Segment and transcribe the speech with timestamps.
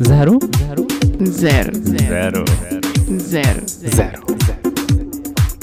[0.00, 0.38] Zero?
[0.56, 0.86] Zero?
[1.26, 1.72] Zero.
[1.74, 2.44] Zero.
[3.18, 3.66] Zero.
[3.66, 4.22] Zero.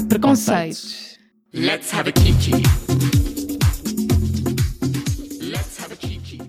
[0.09, 1.17] Preconceitos.
[1.54, 2.51] Let's have a kiki.
[5.42, 6.42] Let's have a kiki.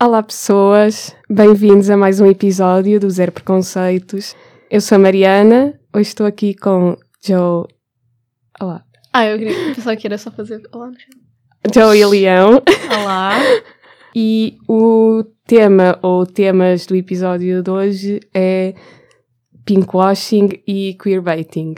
[0.00, 4.36] Olá pessoas, bem-vindos a mais um episódio do Zero Preconceitos.
[4.70, 7.66] Eu sou a Mariana, hoje estou aqui com Joe.
[8.60, 8.84] Olá.
[9.12, 10.62] Ah, eu queria pensar que era só fazer.
[10.72, 10.92] Olá.
[11.74, 12.62] Joe e Leão.
[13.02, 13.38] Olá.
[14.16, 18.74] E o tema ou temas do episódio de hoje é
[19.64, 21.74] pinkwashing e queerbaiting.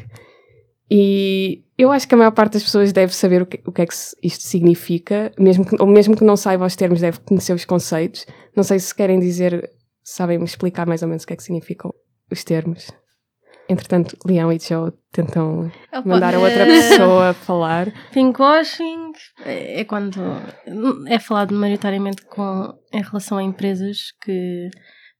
[0.91, 3.83] E eu acho que a maior parte das pessoas deve saber o que, o que
[3.83, 7.53] é que isto significa, mesmo que, ou mesmo que não saiba os termos, deve conhecer
[7.53, 8.27] os conceitos.
[8.55, 9.71] Não sei se querem dizer,
[10.03, 11.93] sabem-me explicar mais ou menos o que é que significam
[12.31, 12.91] os termos.
[13.69, 15.71] Entretanto, Leão e Joe tentam
[16.05, 17.93] mandar a outra pessoa falar.
[18.13, 19.13] Pinkwashing
[19.45, 20.21] é é quando
[21.07, 24.71] é falado maioritariamente com, em relação a empresas que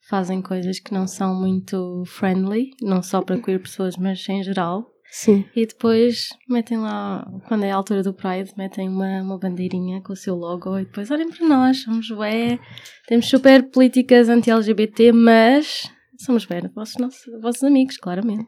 [0.09, 4.87] fazem coisas que não são muito friendly, não só para queer pessoas, mas em geral.
[5.11, 5.45] Sim.
[5.55, 10.13] E depois metem lá, quando é a altura do Pride, metem uma, uma bandeirinha com
[10.13, 12.59] o seu logo e depois olhem para nós, somos bué,
[13.07, 18.47] temos super políticas anti-LGBT, mas somos bué, vossos, nossos, vossos amigos, claramente.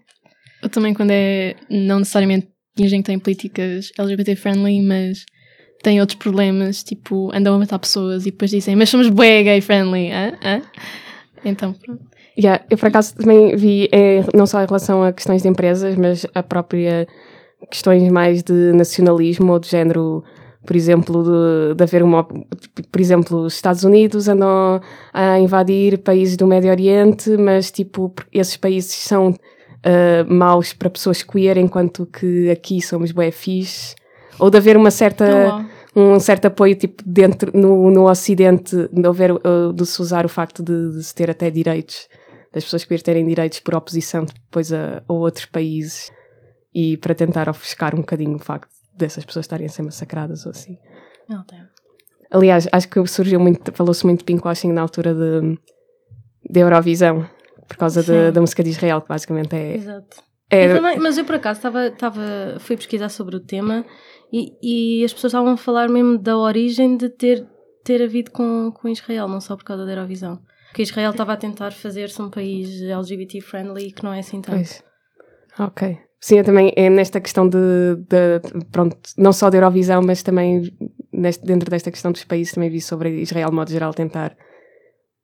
[0.62, 1.55] Eu também, quando é.
[1.70, 5.24] Não necessariamente fingem que têm políticas LGBT-friendly, mas
[5.83, 10.11] têm outros problemas, tipo, andam a matar pessoas e depois dizem, mas somos bué gay-friendly,
[10.11, 10.33] hã?
[10.42, 10.62] hã?
[11.44, 12.02] Então, pronto.
[12.39, 15.96] Yeah, eu por acaso também vi, eh, não só em relação a questões de empresas,
[15.96, 17.06] mas a própria
[17.69, 20.22] questões mais de nacionalismo ou de género,
[20.69, 22.24] por exemplo, de, de haver uma.
[22.24, 24.78] Por exemplo, os Estados Unidos andam
[25.14, 29.34] a invadir países do Médio Oriente, mas tipo, esses países são
[29.83, 33.94] eh, maus para pessoas queer, enquanto que aqui somos bué fixe.
[34.39, 36.14] Ou de haver uma certa wow.
[36.14, 40.28] um certo apoio tipo dentro no, no Ocidente de haver uh, de se usar o
[40.28, 42.08] facto de, de se ter até direitos
[42.52, 46.12] das pessoas queer terem direitos por oposição depois a, a outros países
[46.74, 50.51] e para tentar ofuscar um bocadinho o facto dessas pessoas estarem a ser massacradas ou
[50.51, 50.77] assim.
[51.29, 51.69] Meu Deus.
[52.31, 55.59] Aliás, acho que surgiu muito, falou-se muito de pinkwashing na altura de,
[56.51, 57.29] de Eurovisão,
[57.67, 59.75] por causa de- da música de Israel, que basicamente é.
[59.77, 60.23] Exato.
[60.51, 62.23] é Eu também- mas eu por acaso estava, estava,
[62.61, 63.85] fui pesquisar sobre o tema
[64.33, 67.47] e, e as pessoas estavam a falar mesmo da origem de ter,
[67.85, 70.39] ter havido com, com Israel, não só por causa da Eurovisão.
[70.69, 74.57] Porque Israel estava a tentar fazer-se um país LGBT friendly que não é assim tanto.
[74.57, 74.83] Pois.
[75.58, 75.98] Ok.
[76.20, 77.58] Sim, eu também é nesta questão de,
[77.96, 80.62] de- pronto, não só da Eurovisão, mas também
[81.12, 84.36] neste- dentro desta questão dos países também vi sobre Israel, de modo geral, tentar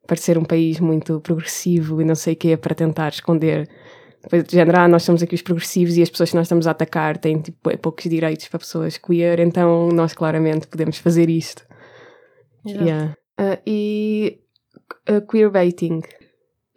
[0.06, 3.69] parecer um país muito progressivo e não sei o quê, para tentar esconder.
[4.22, 6.66] Depois, de género, ah, nós somos aqui os progressivos e as pessoas que nós estamos
[6.66, 11.28] a atacar têm tipo, bué poucos direitos para pessoas queer, então nós claramente podemos fazer
[11.28, 11.66] isto.
[12.66, 12.84] Exato.
[12.84, 13.16] Yeah.
[13.37, 14.38] Ah, e
[15.10, 16.00] uh, queerbaiting.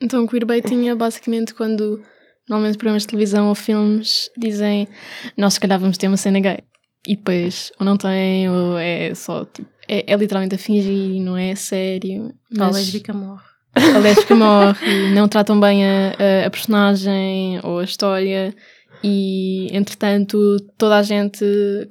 [0.02, 2.02] Então, queerbaiting é basicamente quando
[2.48, 4.88] normalmente programas de televisão ou filmes dizem
[5.36, 6.60] nós se calhar vamos ter uma cena gay.
[7.08, 9.70] E depois, ou não tem, ou é só tipo.
[9.88, 12.34] É, é literalmente a fingir, não é sério.
[12.54, 13.46] A Mas lésbica morre.
[13.74, 16.10] a lésbica morre, não tratam bem a,
[16.44, 18.54] a, a personagem ou a história.
[19.04, 21.46] E entretanto, toda a gente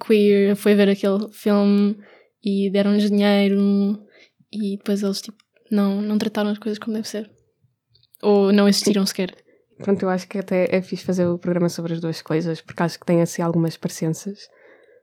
[0.06, 1.96] queer foi ver aquele filme
[2.44, 3.98] e deram-lhes dinheiro.
[4.52, 5.38] E depois eles tipo,
[5.70, 7.30] não, não trataram as coisas como deve ser.
[8.22, 9.34] Ou não existiram sequer.
[9.78, 12.82] Pronto, eu acho que até é fixe fazer o programa sobre as duas coisas, porque
[12.82, 14.48] acho que tem assim algumas parecenças.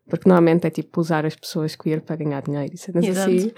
[0.10, 3.52] Porque normalmente é tipo usar as pessoas queer para ganhar dinheiro e cenas assim.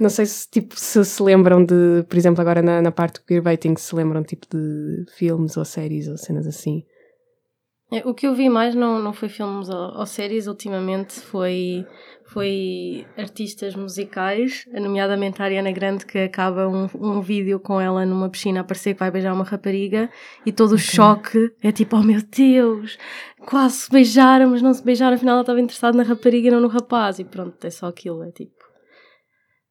[0.00, 3.26] Não sei se, tipo, se se lembram de, por exemplo, agora na, na parte do
[3.26, 6.84] queerbaiting, se lembram tipo de filmes ou séries ou cenas assim.
[7.94, 11.86] É, O que eu vi mais não, não foi filmes ou, ou séries, ultimamente foi,
[12.24, 18.28] foi artistas musicais, nomeadamente a Ariana Grande, que acaba um, um vídeo com ela numa
[18.28, 20.10] piscina a parecer que vai beijar uma rapariga
[20.44, 22.98] e todo o choque é tipo, oh meu Deus,
[23.46, 26.60] quase se beijaram, mas não se beijaram, afinal ela estava interessada na rapariga e não
[26.60, 28.63] no rapaz, e pronto, é só aquilo, é tipo.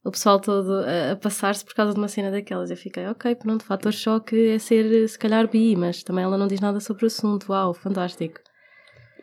[0.05, 2.69] O pessoal todo a, a passar-se por causa de uma cena daquelas.
[2.69, 6.47] Eu fiquei, ok, pronto, fator choque é ser se calhar bi, mas também ela não
[6.47, 7.51] diz nada sobre o assunto.
[7.51, 8.39] Uau, fantástico.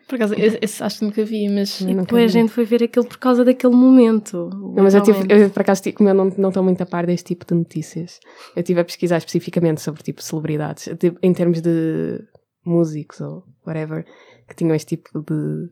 [0.07, 1.79] Por acaso, esse, esse acho que nunca vi, mas.
[1.79, 2.33] Eu E depois a vi.
[2.33, 4.49] gente foi ver aquilo por causa daquele momento.
[4.51, 7.05] Não, mas eu, tive, eu, por acaso, como eu não não estou muito a par
[7.05, 8.19] deste tipo de notícias,
[8.55, 10.89] eu estive a pesquisar especificamente sobre tipo celebridades,
[11.21, 12.19] em termos de
[12.65, 14.03] músicos ou whatever,
[14.49, 15.69] que tinham este tipo de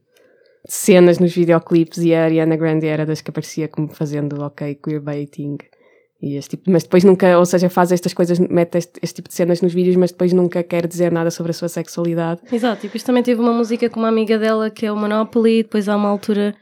[0.66, 5.58] cenas nos videoclipes e a Ariana Grande era das que aparecia como fazendo, ok, queerbaiting.
[6.22, 9.30] E este tipo, mas depois nunca, ou seja, faz estas coisas, mete este, este tipo
[9.30, 12.42] de cenas nos vídeos, mas depois nunca quer dizer nada sobre a sua sexualidade.
[12.52, 15.64] Exato, e depois também teve uma música com uma amiga dela que é o Monopoly,
[15.64, 16.54] depois há uma altura.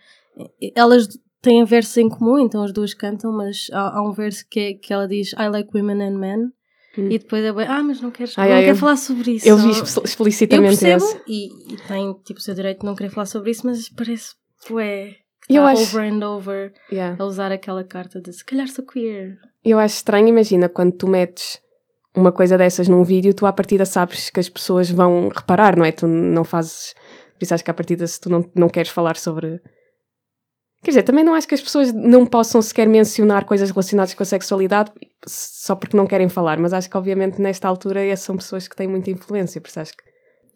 [0.75, 1.07] Elas
[1.41, 4.73] têm versos em comum, então as duas cantam, mas há, há um verso que, é,
[4.75, 6.51] que ela diz I like women and men.
[6.97, 7.07] Hum.
[7.11, 9.31] e depois é bem, ah, mas não queres, Ai, não ai, quer eu- falar sobre
[9.31, 9.47] isso.
[9.47, 11.21] Eu vi Ou- expl- eu explicitamente percebo esse.
[11.27, 14.33] e, e tem tipo o seu direito de não querer falar sobre isso, mas parece
[14.71, 15.15] ué,
[15.49, 17.21] eu tá acho- over and over Yeah.
[17.21, 19.37] a usar aquela carta de se calhar sou queer.
[19.63, 21.59] Eu acho estranho, imagina, quando tu metes
[22.15, 25.85] uma coisa dessas num vídeo, tu à partida sabes que as pessoas vão reparar, não
[25.85, 25.91] é?
[25.91, 26.95] Tu não fazes.
[27.37, 29.61] Por isso acho que à partida, se tu não, não queres falar sobre.
[30.83, 34.23] Quer dizer, também não acho que as pessoas não possam sequer mencionar coisas relacionadas com
[34.23, 34.91] a sexualidade
[35.25, 38.75] só porque não querem falar, mas acho que obviamente nesta altura essas são pessoas que
[38.75, 40.07] têm muita influência, por isso acho que.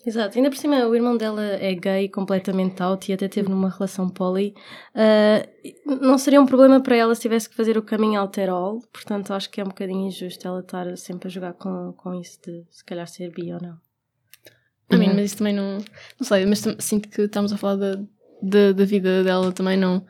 [0.04, 3.70] Exato, ainda por cima o irmão dela é gay, completamente out e até teve numa
[3.70, 4.56] relação poli.
[4.96, 5.46] Ah,
[5.86, 8.80] não seria um problema para ela se tivesse que fazer o coming out at all,
[8.92, 12.40] portanto acho que é um bocadinho injusto ela estar sempre a jogar com, com isso
[12.44, 13.78] de se calhar ser bi ou não.
[14.90, 15.16] A mim, Uhum.
[15.16, 15.78] mas isso também não.
[16.20, 18.00] Não sei, mas sinto que estamos a falar da,
[18.42, 20.06] da, da vida dela também, não,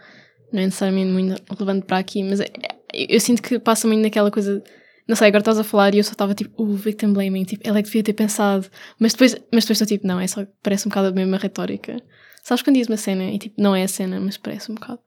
[0.52, 2.48] não é necessariamente muito relevante para aqui, mas é-
[2.94, 4.64] eu sinto que passa muito naquela coisa.
[5.08, 7.68] Não sei, agora estás a falar e eu só estava tipo, o victim blaming, tipo,
[7.68, 8.68] ela é que devia ter pensado,
[9.00, 11.98] mas depois, mas depois estou tipo, não, é só, parece um bocado a mesma retórica.
[12.44, 15.00] Sabes quando diz uma cena e tipo, não é a cena, mas parece um bocado.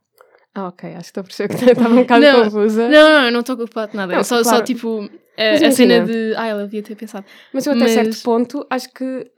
[0.55, 2.88] Ah, ok, acho que estou a perceber que estava um bocado Não, confusa.
[2.88, 4.65] Não, não, eu não estou culpado de nada, Não, é só, só claro.
[4.65, 7.25] tipo, a, a cena de, ah, ela devia ter pensado.
[7.53, 9.31] Mas eu até Mas- certo ponto acho que.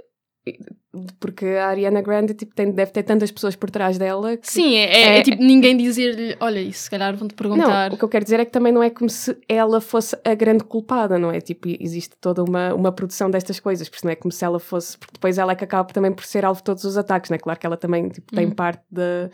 [1.21, 4.75] Porque a Ariana Grande tipo, tem, deve ter tantas pessoas por trás dela que Sim,
[4.77, 7.89] é, é- é É- tipo ninguém dizer-lhe, olha, isso se calhar vão-te perguntar.
[7.91, 10.17] Não, o que eu quero dizer é que também não é como se ela fosse
[10.25, 11.41] a grande culpada, não é?
[11.41, 14.97] Tipo, existe toda uma, uma produção destas coisas, porque não é como se ela fosse,
[14.99, 17.37] porque depois ela é que acaba também por ser alvo de todos os ataques, não
[17.37, 17.39] é?
[17.39, 18.53] Claro que ela também tipo, tem Uhum.
[18.53, 19.31] parte da.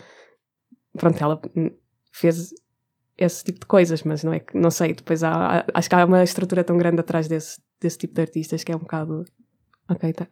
[0.99, 1.71] Pronto, ela hum,
[2.13, 2.53] fez
[3.17, 5.95] esse tipo de coisas, mas não é que, não sei, depois há, há- acho que
[5.95, 9.25] há uma estrutura tão grande atrás desse, desse tipo de artistas que é um bocado.
[9.93, 10.27] Ok, tá,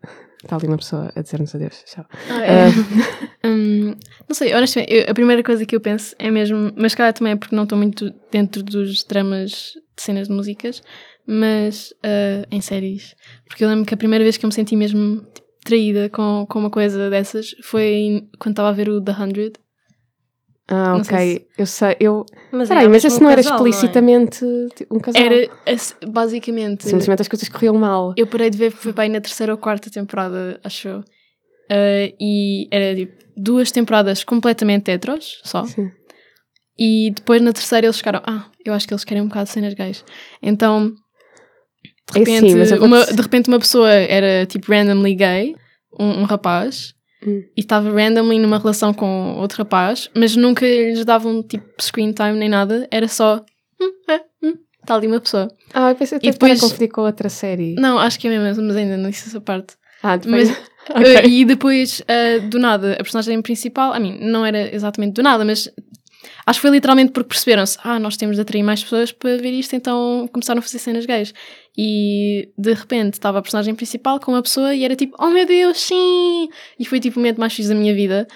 [0.46, 2.04] tá ali uma pessoa a dizer-nos adeus, tchau.
[2.30, 2.70] Ah, é.
[3.42, 3.94] Hum,
[4.28, 7.32] não sei, honestamente, eu- a primeira coisa que eu penso é mesmo, mas calhar também
[7.32, 10.82] é porque não estou muito dentro dos dramas de cenas de músicas,
[11.26, 13.14] mas ah, em séries.
[13.48, 16.46] Porque eu lembro que a primeira vez que eu me senti mesmo tipo, traída com,
[16.48, 19.52] com uma coisa dessas foi quando estava a ver o The 100.
[20.72, 22.24] Ah, Não ok, eu sei, eu.
[22.52, 23.68] Mas, Peraí, era mas esse um não era casal, é?
[23.68, 24.44] explicitamente
[24.76, 25.20] tipo, um casal.
[25.22, 26.84] Era esse- basicamente.
[26.84, 28.14] Simplesmente as coisas corriam mal.
[28.16, 31.04] Eu parei de ver, foi bem na terceira ou quarta temporada, acho eu.
[31.68, 35.64] Ah, e era tipo duas temporadas completamente heteros, só.
[35.64, 35.90] Sim.
[36.78, 39.50] E depois na terceira eles ficaram, ah, eu acho que eles querem um bocado de
[39.50, 40.04] cenas gays.
[40.42, 40.90] Então,
[42.12, 45.14] de É repente, sim, mas eu vou uma, de repente uma pessoa era tipo randomly
[45.14, 45.56] gay,
[45.98, 46.94] um, um rapaz,
[47.26, 47.44] Hum.
[47.54, 52.32] e estava randomly numa relação com outro rapaz, mas nunca lhes davam tipo screen time
[52.32, 53.44] nem nada, era só,
[53.80, 55.48] hum, é, hum, está ali uma pessoa.
[55.74, 56.58] Ah, eu pensei que depois...
[56.58, 57.74] confundir com outra série.
[57.74, 59.74] Não, acho que é mesmo, mas ainda não disse essa parte.
[60.02, 60.48] Ah, depois...
[60.48, 61.02] Mas, Ok.
[61.02, 65.22] Uh, e depois, uh, do nada, a personagem principal, a mim, não era exatamente do
[65.22, 65.70] nada, mas
[66.46, 69.52] acho que foi literalmente porque perceberam-se, ah, nós temos de atrair mais pessoas para ver
[69.52, 71.34] isto, então começaram a fazer cenas gays.
[71.78, 75.46] E de repente estava a personagem principal com uma pessoa e era tipo, oh meu
[75.46, 76.48] Deus, sim!
[76.78, 78.26] E foi tipo o momento mais fixe da minha vida.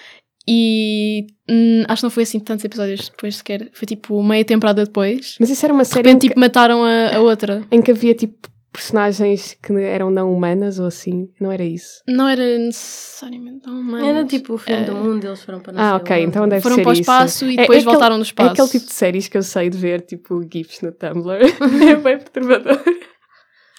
[0.46, 4.84] E hum, acho que não foi assim tantos episódios depois sequer, foi tipo meia temporada
[4.84, 5.36] depois.
[5.40, 7.62] Mas isso era uma De série em repente, que, tipo, mataram a, a outra.
[7.70, 12.02] em que havia tipo personagens que eram não humanas ou assim, não era isso?
[12.08, 14.04] Não era necessariamente tão mais.
[14.04, 16.60] Era tipo o fim Eh, do mundo, eles foram para não Ah, ok, então deve
[16.60, 17.00] Foram ser para o isso.
[17.02, 18.50] espaço e É- depois é aquele- voltaram do É espaço.
[18.50, 21.38] aquele tipo de séries que eu sei de ver, tipo GIFs no Tumblr.
[21.88, 22.82] é bem perturbador.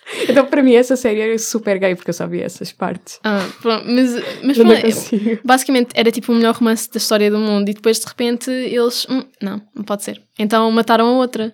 [0.30, 3.20] Então, para mim, essa série era super gay, porque eu só via essas partes.
[3.24, 4.13] Ah, pronto, mas,
[4.44, 8.06] mas pronto, basicamente era tipo o melhor romance da história do mundo e depois de
[8.06, 10.22] repente eles, "Hum, não, não pode ser.
[10.38, 11.53] Então mataram a outra.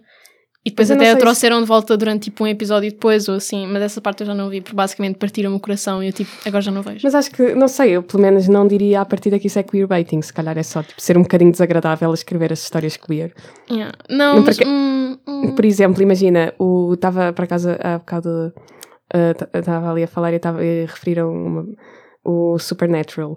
[0.64, 3.28] E depois Mas até a sei se- trouxeram de volta durante tipo um episódio depois
[3.28, 6.08] ou assim, mas essa parte eu já não vi, porque basicamente partiram o coração e
[6.08, 7.00] eu tipo, agora já não vejo.
[7.04, 9.64] Mas acho que, não sei, eu pelo menos não diria a partir daqui isso é
[9.64, 10.22] queerbaiting.
[10.22, 13.34] Se calhar é só tipo, ser um bocadinho desagradável escrever as histórias queer.
[13.72, 13.92] Yeah.
[14.08, 18.54] Não, Não, mas porque- hum, hum, Por exemplo, imagina, o estava para casa há bocado,
[19.54, 21.66] estava ali a falar e estava a referir a uma,
[22.24, 23.36] o Supernatural.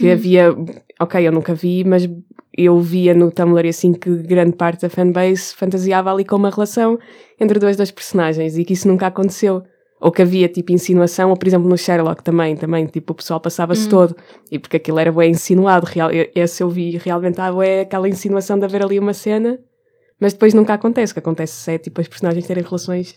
[0.00, 0.12] Que Uhum.
[0.12, 0.56] havia,
[0.98, 2.08] ok, eu nunca vi, mas
[2.56, 6.98] eu via no Tumblr assim que grande parte da fanbase fantasiava ali com uma relação
[7.38, 9.62] entre dois das personagens e que isso nunca aconteceu.
[10.00, 13.38] Ou que havia tipo insinuação, ou por exemplo no Sherlock também, também, tipo o pessoal
[13.38, 13.90] passava-se Uhum.
[13.90, 14.16] todo
[14.50, 18.58] e porque aquilo era bem insinuado, real, esse eu vi realmente há bué aquela insinuação
[18.58, 19.58] de haver ali uma cena
[20.18, 21.12] mas depois nunca acontece.
[21.12, 23.14] O que acontece é tipo as personagens terem relações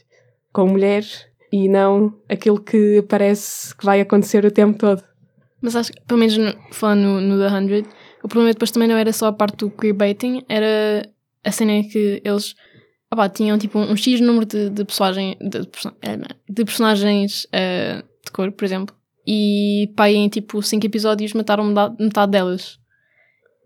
[0.54, 5.04] com mulheres e não aquilo que parece que vai acontecer o tempo todo.
[5.64, 7.86] Mas acho que, pelo menos no, falando no, no The 100,
[8.24, 11.10] o problema depois também não era só a parte do queerbaiting, era
[11.44, 12.54] a cena em que eles
[13.34, 16.18] tinham tipo um, X número de, de, personagem, de, perso- eh,
[16.50, 18.94] de personagens eh, de cor, por exemplo,
[19.26, 21.64] e pá, em tipo 5 episódios mataram
[22.00, 22.78] metade, delas.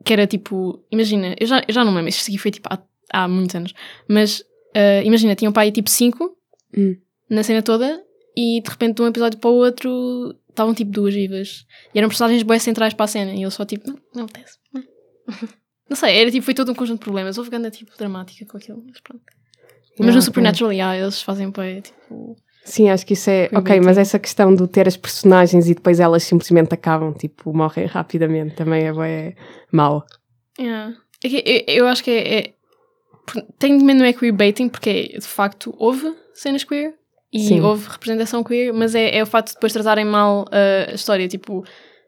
[0.05, 2.79] Que era tipo, imagina, eu já, eu já não lembro, isto aqui foi tipo há,
[3.11, 3.73] há muitos anos,
[4.07, 4.43] mas
[4.75, 6.35] eh, imagina, tinham pá aí tipo 5
[6.77, 6.97] Hum.
[7.29, 8.03] na cena toda
[8.35, 11.65] e de repente de um episódio para o outro estavam tipo duas vivas.
[11.93, 14.57] E eram personagens bem centrais para a cena e eu só tipo, não, não apetece.
[14.73, 14.83] Não,
[15.89, 17.37] não sei, era tipo, foi todo um conjunto de problemas.
[17.37, 19.23] Houve grande tipo dramática com aquilo, mas pronto.
[19.99, 20.21] Mas no.
[20.21, 22.35] Supernatural, yeah, eles fazem bem, tipo.
[22.63, 23.45] Sim, acho que isso é.
[23.45, 23.85] Ok, Queerbaiting.
[23.85, 28.55] mas essa questão de ter as personagens e depois elas simplesmente acabam, tipo, morrem rapidamente,
[28.55, 29.35] também é bem
[29.71, 30.03] mau.
[30.59, 30.93] Yeah.
[31.23, 32.37] É que Eu, eu acho que é.
[32.39, 32.53] é
[33.25, 36.93] por- Tecnicamente não é queerbaiting, porque de facto houve cenas queer
[37.31, 37.62] e Sim.
[37.62, 41.27] houve representação queer, mas é, é o facto de depois tratarem mal uh, a história.
[41.27, 41.63] Tipo,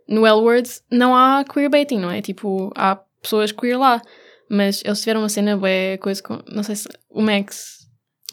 [0.08, 2.22] no L Word não há queerbaiting, não é?
[2.22, 4.02] Tipo, há pessoas queer lá,
[4.50, 6.40] mas eles tiveram uma cena bué, coisa com.
[6.48, 6.90] Não sei se.
[7.10, 7.80] O Max.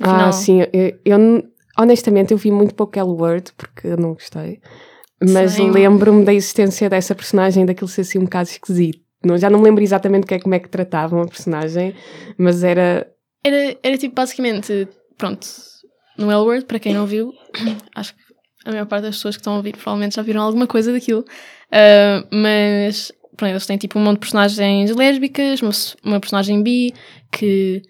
[0.00, 0.32] Ah, final.
[0.32, 1.18] sim, eu, eu
[1.78, 4.60] honestamente eu vi muito pouco L-Word porque eu não gostei.
[5.22, 9.00] Mas lembro-me da existência dessa personagem, daquilo ser assim um bocado esquisito.
[9.24, 11.94] Não, já não me lembro exatamente o que é, como é que tratavam a personagem,
[12.36, 13.10] mas era.
[13.42, 15.46] Era, era tipo basicamente, pronto,
[16.16, 17.32] no L Word, para quem não viu,
[17.94, 18.20] acho que
[18.64, 21.24] a maior parte das pessoas que estão a ouvir provavelmente já viram alguma coisa daquilo.
[21.70, 25.70] Ah, mas pronto, eles têm tipo um monte de personagens lésbicas, uma,
[26.04, 26.94] uma personagem bi
[27.30, 27.82] que.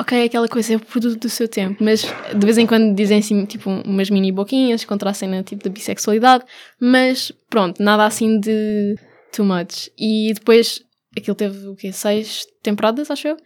[0.00, 3.18] Ok, aquela coisa é o produto do seu tempo, mas de vez em quando dizem
[3.18, 6.44] assim, tipo, umas mini boquinhas contra a cena tipo da bissexualidade,
[6.80, 8.96] mas pronto, nada assim de
[9.30, 9.90] too much.
[9.96, 10.82] E depois
[11.16, 11.92] aquilo teve o quê?
[11.92, 13.36] Seis temporadas, acho eu.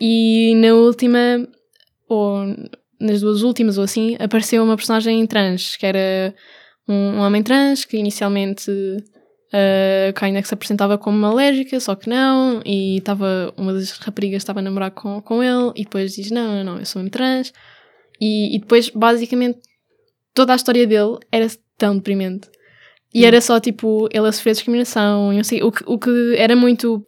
[0.00, 1.46] E na última,
[2.08, 2.46] ou
[3.00, 6.34] nas duas últimas, ou assim, apareceu uma personagem trans, que era
[6.88, 11.94] um, um homem trans que inicialmente uh, ainda que se apresentava como uma alérgica, só
[11.94, 16.14] que não, e estava uma das raparigas estava a namorar com, com ele, e depois
[16.14, 17.52] diz: Não, não, eu sou mesmo trans.
[18.20, 19.60] E, e depois, basicamente,
[20.34, 22.48] toda a história dele era tão deprimente.
[23.12, 26.34] E era só tipo ele a sofrer discriminação, e não sei, o, que, o que
[26.36, 27.06] era muito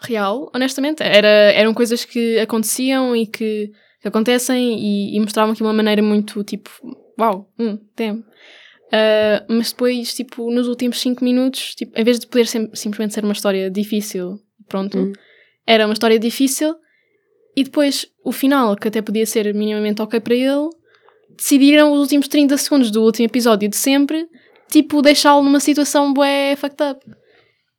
[0.00, 1.02] real, honestamente.
[1.02, 3.70] Era, eram coisas que aconteciam e que,
[4.02, 6.70] que acontecem e, e mostravam aqui uma maneira muito tipo,
[7.18, 8.12] uau, hum, tem.
[8.12, 13.24] Uh, mas depois, tipo, nos últimos 5 minutos, tipo, em vez de poder simplesmente ser
[13.24, 15.12] uma história difícil, pronto, Hum.
[15.66, 16.74] era uma história difícil
[17.56, 20.68] e depois o final, que até podia ser minimamente ok para ele,
[21.36, 24.28] decidiram os últimos 30 segundos do último episódio de sempre,
[24.68, 27.21] tipo, deixá-lo numa situação bué fucked up.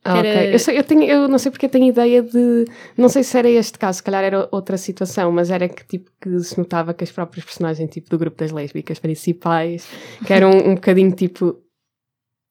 [0.06, 0.54] Ah, Era- ok.
[0.54, 2.66] Eu, sei- eu, tenho, eu não sei porque eu tenho ideia de.
[2.98, 6.12] Não sei se era este caso, se calhar era outra situação, mas era que tipo
[6.22, 9.88] que se notava que as próprias personagens tipo, do grupo das lésbicas principais,
[10.26, 11.60] que eram um bocadinho tipo.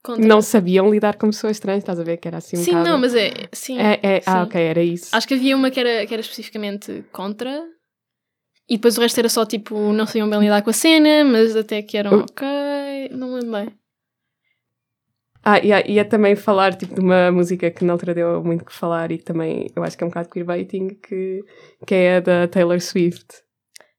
[0.03, 2.17] Contra- não sabiam lidar com pessoas trans, estás a ver?
[2.17, 2.89] Que era assim um sim, bocado.
[2.89, 3.31] não, mas é.
[3.53, 3.79] Sim.
[3.79, 4.49] É, é, ah, sim.
[4.49, 5.15] ok, era isso.
[5.15, 7.63] Acho que havia uma que era, que era especificamente contra.
[8.69, 11.55] E depois o resto era só tipo, não sabiam bem lidar com a cena, mas
[11.55, 13.69] até que eram Eu- ok, não lembro bem.
[15.45, 18.73] Ah, ia, ia também falar tipo, de uma música que na altura deu muito que
[18.73, 21.45] falar e que também eu acho que é um bocado queerbaiting, que,
[21.87, 23.27] que é a da Taylor Swift.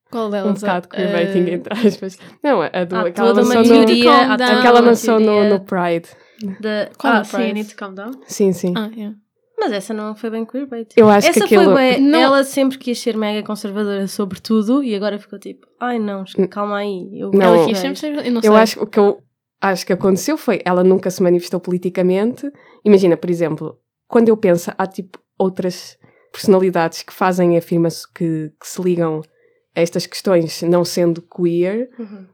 [0.10, 0.62] Qual Um delas?
[0.62, 2.18] bocado Ah, queerbaiting, entre aspas.
[2.44, 4.12] Não, a do, Há aquela toda uma lançou no, teoria.
[4.12, 4.60] toda down.
[4.60, 6.10] aquela lançou no, no Pride.
[6.62, 7.42] da- Qual ah, é sim?
[7.50, 8.12] I need to calm down.
[8.28, 8.74] Sim, sim.
[8.78, 9.16] Ah, yeah.
[9.60, 10.88] Mas essa não foi bem queerbait.
[10.96, 11.72] Eu acho essa que aquilo.
[11.74, 16.00] foi Não- ela sempre quis ser mega conservadora sobre tudo e agora ficou tipo, ai
[16.00, 17.10] não, calma aí.
[17.20, 17.42] Eu Não.
[17.42, 18.26] Ela eu quis sempre ser.
[18.26, 18.50] Eu não sei.
[18.50, 19.24] Eu acho que o que eu
[19.64, 22.52] acho que aconteceu foi ela nunca se manifestou politicamente.
[22.86, 25.98] Imagina, por exemplo, quando eu penso, há tipo outras
[26.32, 29.22] personalidades que fazem afirmações que, que se ligam
[29.76, 32.26] a estas questões não sendo queer Uhum.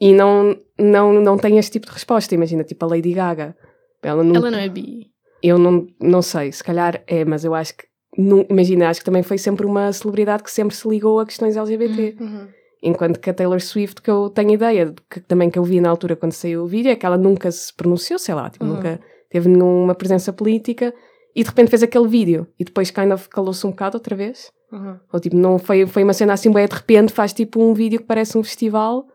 [0.00, 2.34] e não, não, não têm este tipo de resposta.
[2.34, 3.56] Imagina, tipo a Lady Gaga.
[4.02, 5.10] Ela não, Ela não é bi.
[5.42, 7.84] Eu não, não sei, se calhar é, mas eu acho que.
[8.16, 11.56] nu- imagina, acho que também foi sempre uma celebridade que sempre se ligou a questões
[11.56, 12.16] LGBT.
[12.20, 12.48] Uhum.
[12.82, 15.80] Enquanto que a Taylor Swift, que eu tenho ideia, de que também que eu vi
[15.80, 18.64] na altura quando saiu o vídeo, é que ela nunca se pronunciou, sei lá, tipo,
[18.64, 18.74] Uhum.
[18.74, 20.92] nunca teve nenhuma presença política
[21.34, 24.50] e de repente fez aquele vídeo e depois kind of calou-se um bocado outra vez.
[24.72, 24.96] Uhum.
[25.12, 28.00] Ou tipo, não foi, foi uma cena assim, bem de repente faz tipo um vídeo
[28.00, 29.06] que parece um festival.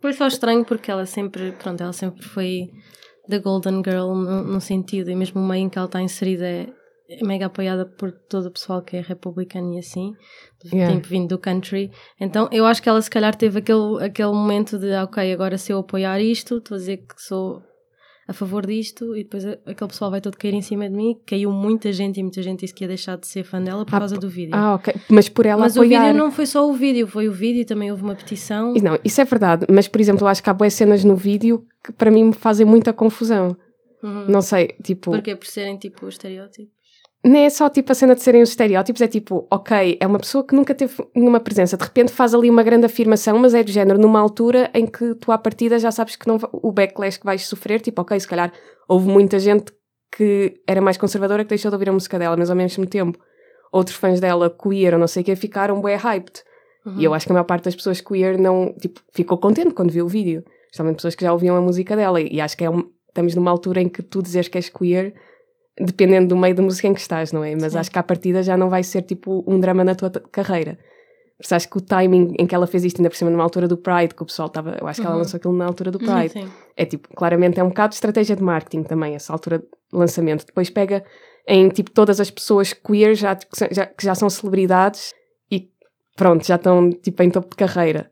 [0.00, 2.70] Foi só estranho porque ela sempre, pronto, ela sempre foi
[3.28, 6.44] the golden girl no, no sentido e mesmo o meio em que ela está inserida
[6.44, 6.66] é
[7.22, 10.12] mega apoiada por todo o pessoal que é republicano e assim,
[10.72, 10.94] Yeah.
[10.94, 11.90] tipo vindo do country.
[12.20, 15.72] Então eu acho que ela se calhar teve aquele, aquele momento de ok, agora se
[15.72, 17.60] eu apoiar isto, estou a dizer que sou
[18.28, 21.16] a favor disto e depois aquele pessoal vai todo cair em cima de mim.
[21.26, 23.96] Caiu muita gente e muita gente disse que ia deixar de ser fã dela por
[23.96, 24.54] Ah, causa do vídeo.
[24.54, 24.94] Ah, ok.
[25.10, 26.06] Mas por ela Mas o apoiar.
[26.06, 28.74] vídeo não foi só o vídeo, foi o vídeo, também houve uma petição.
[28.76, 31.16] E Não, isso é verdade, mas por exemplo, eu acho que há boas cenas no
[31.16, 33.56] vídeo que para mim me fazem muita confusão.
[34.00, 34.26] Uhum.
[34.28, 35.10] Não sei, tipo.
[35.10, 36.72] Porque por serem tipo estereótipos.
[37.24, 40.18] Não é só tipo a cena de serem os estereótipos, é tipo, ok, é uma
[40.18, 43.62] pessoa que nunca teve nenhuma presença, de repente faz ali uma grande afirmação, mas é
[43.62, 47.18] do género numa altura em que tu à partida já sabes que não o backlash
[47.18, 48.52] que vais sofrer, tipo, ok, se calhar
[48.88, 49.72] houve muita gente
[50.16, 53.18] que era mais conservadora que deixou de ouvir a música dela, mas ao mesmo tempo
[53.72, 56.42] outros fãs dela, queer ou não sei o que, ficaram bué hyped.
[56.84, 56.98] Uhum.
[56.98, 59.90] E eu acho que a maior parte das pessoas queer não, tipo, ficou contente quando
[59.90, 60.44] viu o vídeo.
[60.64, 62.20] Especialmente pessoas que já ouviam a música dela.
[62.20, 65.14] E acho que é um- estamos numa altura em que tu dizes que és queer,
[65.78, 67.54] dependendo do meio da música em que estás, não é?
[67.54, 67.78] Mas Sim.
[67.78, 70.78] acho que à partida já não vai ser tipo um drama na tua carreira.
[71.40, 73.66] Isso acho que o timing em que ela fez isto, ainda por cima numa altura
[73.66, 74.76] do Pride, que o pessoal estava.
[74.80, 75.22] Eu acho que ela Uhum.
[75.22, 76.28] lançou aquilo na altura do Pride.
[76.28, 76.48] Sim.
[76.76, 80.46] É tipo, claramente é um bocado de estratégia de marketing também, essa altura de lançamento.
[80.46, 81.02] Depois pega
[81.48, 85.12] em tipo todas as pessoas queer já, que já- que já são celebridades
[85.50, 85.68] e
[86.16, 88.08] pronto, já estão tipo em topo de carreira.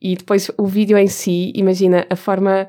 [0.00, 2.68] E depois o vídeo em si, imagina, a forma.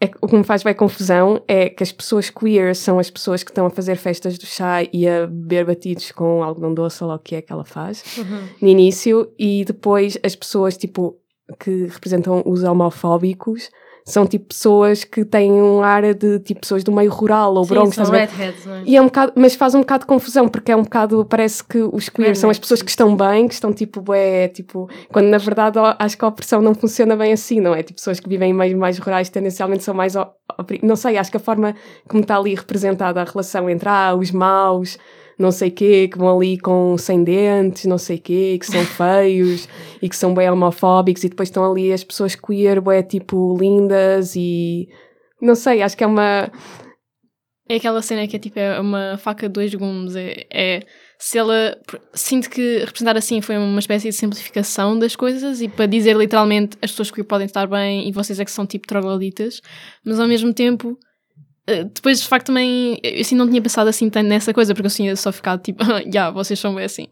[0.00, 3.42] É, o que me faz bem confusão é que as pessoas queer são as pessoas
[3.44, 7.08] que estão a fazer festas do chá e a beber batidos com algodão doce ou
[7.10, 8.48] lá o que é que ela faz Uhum.
[8.60, 11.16] no início e depois as pessoas tipo
[11.60, 13.70] que representam os homofóbicos
[14.04, 17.74] são tipo pessoas que têm um ar de tipo pessoas do meio rural ou Sim,
[17.74, 18.82] Bronx, são redheads, não é?
[18.84, 21.64] E é um bocado, mas faz um bocado de confusão, porque é um bocado, parece
[21.64, 25.26] que os queer são as pessoas que estão bem, que estão tipo, bué, tipo, quando
[25.26, 27.82] na verdade acho que a opressão não funciona bem assim, não é?
[27.82, 30.14] Tipo, pessoas que vivem em meios mais rurais tendencialmente são mais,
[30.82, 31.74] não sei, acho que a forma
[32.06, 34.98] como está ali representada a relação entre, ah, os maus,
[35.38, 39.68] não sei quê, que vão ali com sem dentes, não sei quê, que são feios
[40.00, 44.34] e que são bem homofóbicos e depois estão ali as pessoas queer, bué, tipo, lindas
[44.36, 44.88] e...
[45.40, 46.50] Não sei, acho que é uma...
[47.68, 50.14] É aquela cena que é tipo é uma faca de dois gumes.
[50.14, 50.80] É, é-
[51.18, 51.74] se ela.
[52.12, 56.76] Sinto que representar assim foi uma espécie de simplificação das coisas e para dizer literalmente
[56.82, 59.62] as pessoas que podem estar bem e vocês é que são tipo trogloditas,
[60.04, 60.98] mas ao mesmo tempo.
[61.66, 64.86] Eh, Depois, de facto, também eu assim não tinha pensado assim tanto nessa coisa, porque
[64.86, 67.06] eu tinha só ficado tipo, já, vocês são bem assim.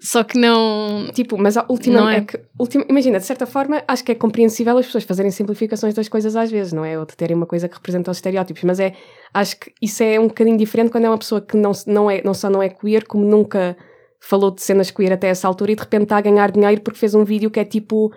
[0.00, 1.10] Só que não.
[1.14, 2.16] Tipo, mas a última Não é?
[2.16, 5.94] é que, ultima, imagina, de certa forma, acho que é compreensível as pessoas fazerem simplificações
[5.94, 6.98] das coisas às vezes, não é?
[6.98, 8.94] Ou de terem uma coisa que representa os estereótipos, mas é,
[9.32, 12.22] acho que isso é um bocadinho diferente quando é uma pessoa que não, não, é,
[12.22, 13.76] não só não é queer, como nunca
[14.20, 16.98] falou de cenas queer até essa altura e de repente está a ganhar dinheiro porque
[16.98, 18.10] fez um vídeo que é tipo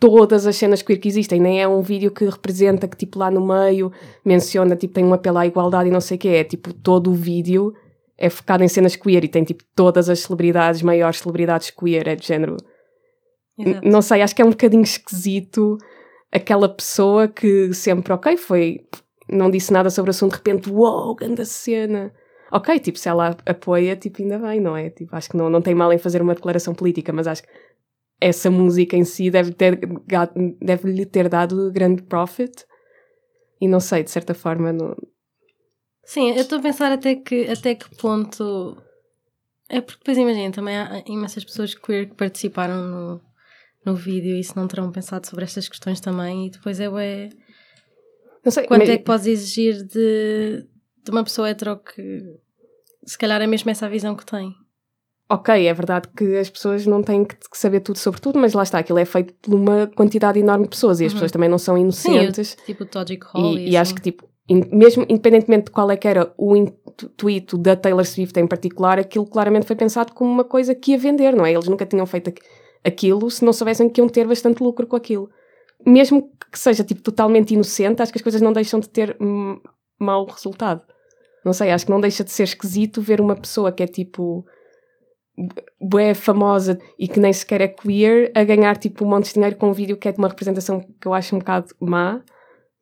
[0.00, 3.30] todas as cenas queer que existem, nem é um vídeo que representa que tipo lá
[3.30, 3.92] no meio
[4.24, 7.10] menciona, tipo tem um apelo à igualdade e não sei o que é, tipo todo
[7.10, 7.74] o vídeo
[8.16, 12.16] é focado em cenas queer e tem tipo todas as celebridades, maiores celebridades queer, é
[12.16, 12.56] de género
[13.58, 13.88] Exato.
[13.88, 15.76] Não sei, acho que é um bocadinho esquisito
[16.32, 18.80] aquela pessoa que sempre, ok, foi,
[19.28, 22.12] não disse nada sobre o assunto, de repente, uou, grande cena.
[22.52, 24.90] Ok, tipo, se ela apoia, tipo, ainda bem, não é?
[24.90, 27.48] Tipo, acho que não, não tem mal em fazer uma declaração política, mas acho que
[28.20, 32.64] essa música em si deve ter, ga- deve-lhe ter dado grande profit.
[33.60, 34.96] E não sei, de certa forma, não...
[36.04, 38.76] Sim, eu estou a pensar até que, até que ponto.
[39.68, 43.20] É porque depois imagina, também há imensas pessoas queer que participaram no,
[43.86, 46.46] no vídeo e se não terão pensado sobre estas questões também.
[46.46, 47.28] E depois é ué,
[48.44, 50.66] não sei quanto mas- é que podes exigir de,
[51.04, 52.22] de uma pessoa hetero que
[53.04, 54.52] se calhar é mesmo essa a visão que tem.
[55.32, 58.64] Ok, é verdade que as pessoas não têm que saber tudo sobre tudo, mas lá
[58.64, 61.16] está, aquilo é feito por uma quantidade enorme de pessoas e as Uhum.
[61.16, 62.56] pessoas também não são Sim, inocentes.
[62.58, 65.88] eu, tipo Togic Hall E, e, e acho que, tipo, in- mesmo independentemente de qual
[65.88, 70.28] é que era o intuito da Taylor Swift em particular, aquilo claramente foi pensado como
[70.30, 71.52] uma coisa que ia vender, não é?
[71.52, 72.40] Eles nunca tinham feito aqu-
[72.84, 75.30] aquilo se não soubessem que iam ter bastante lucro com aquilo.
[75.86, 79.16] Mesmo que seja, tipo, totalmente inocente, acho que as coisas não deixam de ter
[79.98, 80.82] mau resultado.
[81.44, 84.44] Não sei, acho que não deixa de ser esquisito ver uma pessoa que é, tipo,
[85.80, 89.56] bué famosa e que nem sequer é queer a ganhar, tipo, um monte de dinheiro
[89.56, 92.20] com um vídeo que é de uma representação que eu acho um bocado má.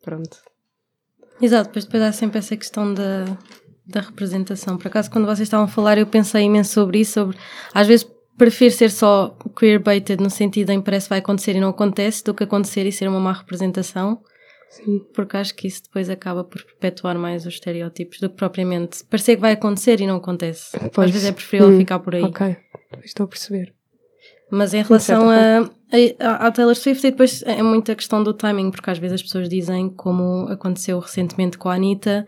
[0.03, 0.39] Pronto.
[1.41, 3.25] Exato, depois, depois há sempre essa questão da,
[3.87, 4.77] da representação.
[4.77, 7.13] Por acaso, quando vocês estavam a falar, eu pensei imenso sobre isso.
[7.13, 7.37] Sobre,
[7.73, 12.23] às vezes prefiro ser só queerbaited no sentido em parece vai acontecer e não acontece,
[12.23, 14.23] do que acontecer e ser uma má representação.
[14.71, 15.01] Sim.
[15.15, 19.37] Porque acho que isso depois acaba por perpetuar mais os estereótipos do que propriamente parecer
[19.37, 20.79] que vai acontecer e não acontece.
[20.93, 21.09] Pois.
[21.09, 22.23] Às vezes é preferível Hum, ficar por aí.
[22.23, 22.57] Ok,
[23.05, 23.75] estou a perceber.
[24.51, 25.71] Mas em relação a,
[26.21, 29.23] a, à Taylor Swift, e depois é muita questão do timing, porque às vezes as
[29.23, 32.27] pessoas dizem, como aconteceu recentemente com a Anitta,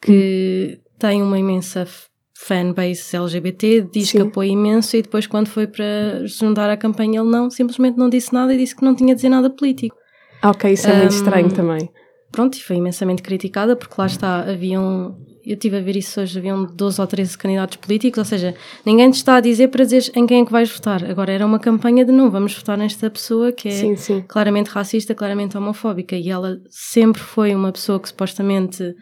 [0.00, 1.86] que tem uma imensa
[2.34, 4.28] fanbase LGBT, diz que Sim.
[4.28, 8.32] apoia imenso, e depois, quando foi para juntar à campanha, ele não, simplesmente não disse
[8.32, 9.96] nada e disse que não tinha a dizer nada político.
[10.42, 11.90] Ok, isso é muito Um, estranho também.
[12.30, 15.16] Pronto, e foi imensamente criticada, porque lá está, haviam.
[15.46, 19.10] Eu estive a ver isso hoje, haviam 12 ou 13 candidatos políticos, ou seja, ninguém
[19.10, 21.02] te está a dizer para dizer em quem é que vais votar.
[21.10, 24.24] Agora era uma campanha de não, vamos votar nesta pessoa que é Sim, sim.
[24.28, 28.94] claramente racista, claramente homofóbica, e ela sempre foi uma pessoa que supostamente.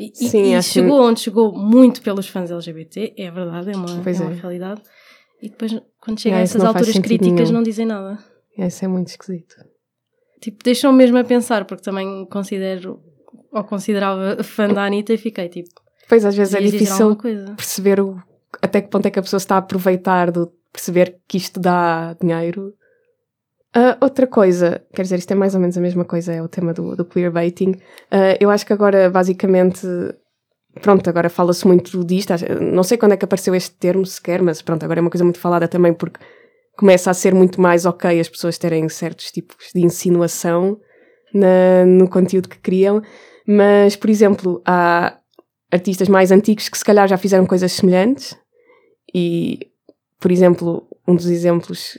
[0.00, 4.00] E, Sim, e que- chegou onde chegou muito pelos fãs LGBT, é verdade, é uma,
[4.02, 4.40] Pois é uma é.
[4.40, 4.82] realidade.
[5.40, 7.52] E depois, quando chega a essas alturas críticas, nenhum.
[7.52, 8.18] não dizem nada.
[8.58, 9.54] Isso é muito esquisito.
[10.42, 13.00] Tipo, deixou-me mesmo a pensar, porque também considero,
[13.52, 15.70] ou considerava fã da Anitta e fiquei tipo,
[16.08, 17.16] Pois às vezes é difícil
[17.56, 18.20] perceber o,
[18.60, 22.14] até que ponto é que a pessoa está a aproveitar de perceber que isto dá
[22.20, 22.74] dinheiro
[23.74, 26.48] Ah, outra coisa, quer dizer, isto é mais ou menos a mesma coisa, é o
[26.48, 27.72] tema do, do queerbaiting.
[28.10, 29.86] Ah, eu acho que agora, basicamente,
[30.82, 32.32] pronto, agora fala-se muito disto.
[32.60, 35.24] Não sei quando é que apareceu este termo sequer, mas pronto, agora é uma coisa
[35.24, 36.20] muito falada também porque
[36.76, 40.78] começa a ser muito mais ok as pessoas terem certos tipos de insinuação
[41.32, 43.02] na- no conteúdo que criam.
[43.46, 45.18] Mas, por exemplo, há
[45.70, 48.36] artistas mais antigos que se calhar já fizeram coisas semelhantes
[49.14, 49.58] e,
[50.20, 51.98] por exemplo, um dos exemplos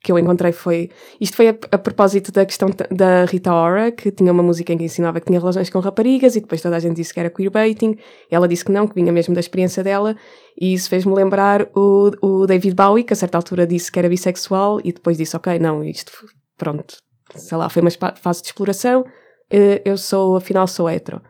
[0.00, 0.90] que eu encontrei foi.
[1.20, 4.78] Isto foi a, a propósito da questão da Rita Ora, que tinha uma música em
[4.78, 7.28] que ensinava que tinha relações com raparigas e depois toda a gente disse que era
[7.30, 7.96] queerbaiting.
[8.30, 10.16] Ela disse que não, que vinha mesmo da experiência dela.
[10.60, 14.08] E isso fez-me lembrar o, o David Bowie, que a certa altura disse que era
[14.08, 16.12] bissexual e depois disse: Ok, não, isto,
[16.56, 16.96] pronto,
[17.34, 19.04] sei lá, foi uma fase de exploração.
[19.50, 21.20] eh, Eu sou, afinal, sou hetero.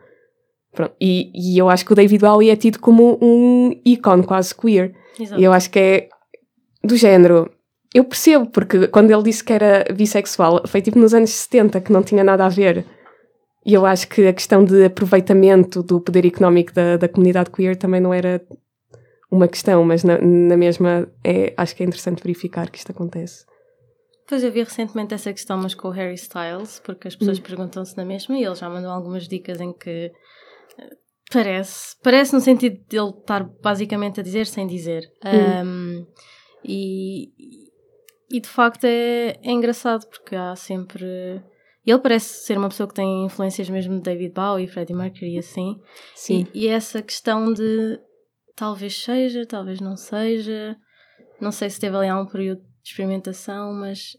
[0.71, 0.93] Pronto.
[1.01, 4.93] E, e eu acho que o David Bowie é tido como um ícone quase queer.
[5.19, 5.41] Exato.
[5.41, 6.09] E eu acho que é
[6.83, 7.49] do género.
[7.93, 11.91] Eu percebo, porque quando ele disse que era bissexual, foi tipo nos anos 70, que
[11.91, 12.85] não tinha nada a ver.
[13.65, 17.75] E eu acho que a questão de aproveitamento do poder económico da, da comunidade queer
[17.75, 18.41] também não era
[19.31, 23.45] uma questão, mas na, na mesma é, acho que é interessante verificar que isto acontece.
[24.27, 27.97] Pois eu vi recentemente essa questão, mas com o Harry Styles, porque as pessoas perguntam-se
[27.97, 30.11] na mesma e ele já mandou algumas dicas em que
[30.77, 30.89] eh,
[31.31, 35.01] parece, parece no sentido de ele estar basicamente a dizer sem dizer.
[35.65, 36.05] Um,
[36.63, 37.29] e,
[38.29, 41.41] e de facto é, é engraçado porque há sempre.
[41.85, 45.79] Ele parece ser uma pessoa que tem influências mesmo de David Bowie, Freddie Mercury assim.
[46.15, 46.45] Sim.
[46.53, 47.99] E, e essa questão de
[48.55, 50.77] talvez seja, talvez não seja.
[51.41, 54.15] Não sei se teve ali algum período de experimentação, mas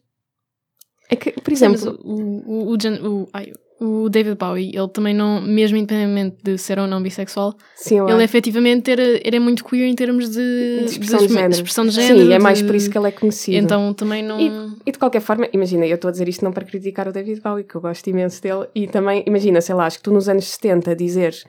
[1.09, 5.41] É que, por exemplo, o, o, o, o- ai, o David Bowie, ele também não,
[5.41, 9.89] mesmo independentemente de ser ou não bissexual, sim, ele acho- efetivamente era, era muito queer
[9.89, 10.35] em termos de,
[10.81, 11.53] de expressão de de género.
[11.55, 12.27] expressão de género.
[12.27, 13.57] Sim, é mais por isso que ele é conhecido.
[13.57, 14.39] Então também não.
[14.87, 17.41] E de qualquer forma, imagina, eu estou a dizer isto não para criticar o David
[17.41, 20.29] Bowie, que eu gosto imenso dele, e também, imagina, sei lá, acho que tu nos
[20.29, 21.45] anos 70 dizeres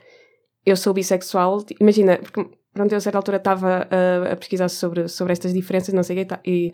[0.66, 5.08] eu sou bissexual, imagina, porque pronto, eu a certa altura estava a, a pesquisar sobre,
[5.08, 6.72] sobre estas diferenças, não sei o quê, tá, e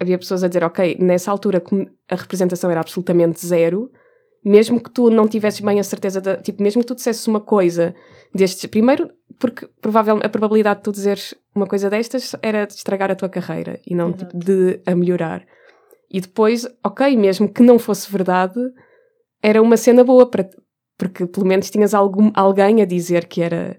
[0.00, 1.62] havia pessoas a dizer, ok, nessa altura
[2.10, 3.90] a representação era absolutamente zero,
[4.44, 7.40] mesmo que tu não tivesses bem a certeza, da, tipo, mesmo que tu dissesses uma
[7.40, 7.94] coisa
[8.34, 13.10] destes, primeiro, porque provavelmente a probabilidade de tu dizeres uma coisa destas era de estragar
[13.10, 15.44] a tua carreira e não tipo, de a melhorar.
[16.10, 18.60] E depois, ok, mesmo que não fosse verdade,
[19.42, 20.48] era uma cena boa para
[21.02, 23.76] porque pelo menos tinhas algum, alguém a dizer que era.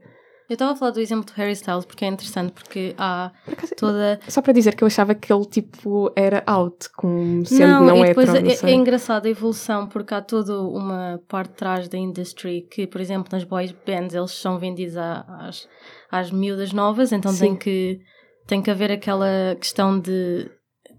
[0.49, 3.31] Eu estava a falar do exemplo do Harry Styles porque é interessante porque há
[3.77, 4.19] toda.
[4.27, 7.97] Só para dizer que eu achava que ele tipo era out, como sendo não, não,
[7.97, 8.71] e depois é, sei.
[8.71, 12.99] é engraçado a evolução porque há toda uma parte de trás da industry que, por
[12.99, 15.67] exemplo, nas boys bands eles são vendidos às,
[16.11, 17.99] às miúdas novas, então tem que,
[18.45, 20.49] tem que haver aquela questão de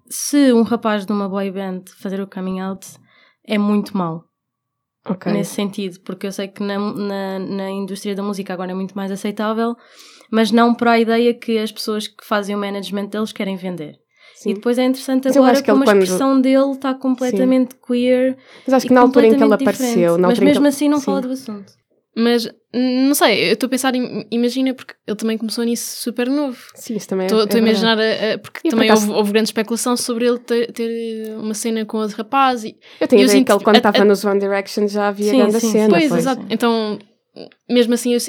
[0.08, 2.86] se um rapaz de uma boy band fazer o coming out
[3.46, 4.24] é muito mau.
[5.06, 5.30] Ok.
[5.32, 8.94] nesse sentido, porque eu sei que na, na, na indústria da música agora é muito
[8.96, 9.76] mais aceitável,
[10.30, 13.96] mas não para a ideia que as pessoas que fazem o management deles querem vender.
[14.34, 14.50] Sim.
[14.50, 17.76] E depois é interessante Mas agora acho que como a quando- expressão dele está completamente
[17.86, 18.36] queer.
[18.66, 20.68] Mas acho que na altura em que ele apareceu, na mas em que mesmo ele-
[20.68, 21.04] assim não Sim.
[21.04, 21.72] fala do assunto.
[22.16, 26.28] Mas não sei, eu estou a pensar, em, imagina, porque ele também começou nisso super
[26.28, 26.58] novo.
[26.74, 27.26] Sim, isso também é.
[27.26, 29.48] Estou é estou a imaginar, a- a- porque E por também acaso- houve, houve grande
[29.48, 32.62] especulação sobre ele ter, ter uma cena com outro rapaz.
[32.64, 35.08] E, Eu tenho eu a ideia sinto que ele, quando estava nos One Direction, já
[35.08, 35.88] havia Sim, grande sim, cena.
[35.90, 36.18] pois, foi.
[36.18, 36.46] exato.
[36.50, 36.98] Então,
[37.68, 38.20] mesmo assim, eu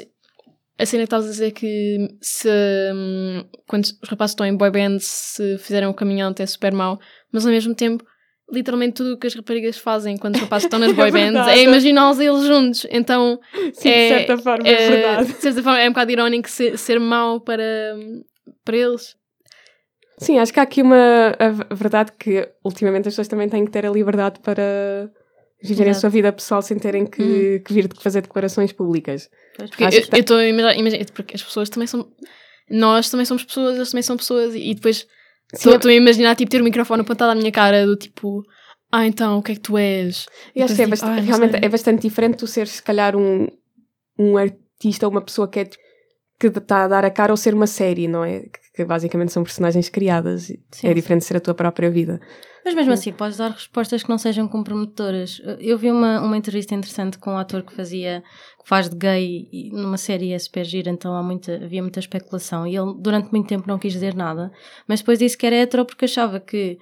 [0.78, 2.48] a cena que estavas a dizer que se
[2.94, 6.98] hum, quando os rapazes estão em boy band se fizerem o caminhão é super mau,
[7.32, 8.04] mas ao mesmo tempo,
[8.52, 11.50] literalmente tudo o que as raparigas fazem quando os rapazes estão nas boy bands verdade.
[11.50, 12.86] é imaginá-los eles juntos.
[12.90, 13.40] Então,
[13.74, 15.26] Sim, é, de certa forma, é, é, verdade.
[15.32, 17.62] de certa forma, é um bocado irónico ser, ser mau para,
[18.64, 19.16] para eles.
[20.18, 23.70] Sim, acho que há aqui uma a verdade que ultimamente as pessoas também têm que
[23.70, 25.10] ter a liberdade para
[25.62, 29.28] viverem a sua vida pessoal sem terem que, que vir de fazer declarações públicas.
[29.56, 32.08] Porque Acho eu tá- estou a imaginar, imagina- porque as pessoas também são.
[32.70, 35.06] Nós também somos pessoas, eles também são pessoas, e, e depois
[35.54, 38.42] Sim, estou a imaginar tipo, ter o microfone apontado à minha cara, do tipo,
[38.90, 40.26] ah, então, o que é que tu és?
[40.54, 43.16] E acho que é bastante, "Ah, realmente sei." é bastante diferente tu seres, se calhar,
[43.16, 43.46] um,
[44.18, 45.68] um artista ou uma pessoa que é
[46.38, 48.40] que está a dar a cara ou ser uma série, não é?
[48.40, 50.52] Que, que basicamente são personagens criadas.
[50.70, 52.20] Sim, é diferente de ser a tua própria vida.
[52.64, 55.40] Mas mesmo assim, podes dar respostas que não sejam comprometedoras.
[55.60, 58.22] Eu vi uma, uma entrevista interessante com um ator que fazia,
[58.66, 62.00] que faz de gay e numa série é super gira, então há muita, havia muita
[62.00, 62.66] especulação.
[62.66, 64.50] E ele durante muito tempo não quis dizer nada,
[64.88, 66.76] mas depois disse que era hetero porque achava que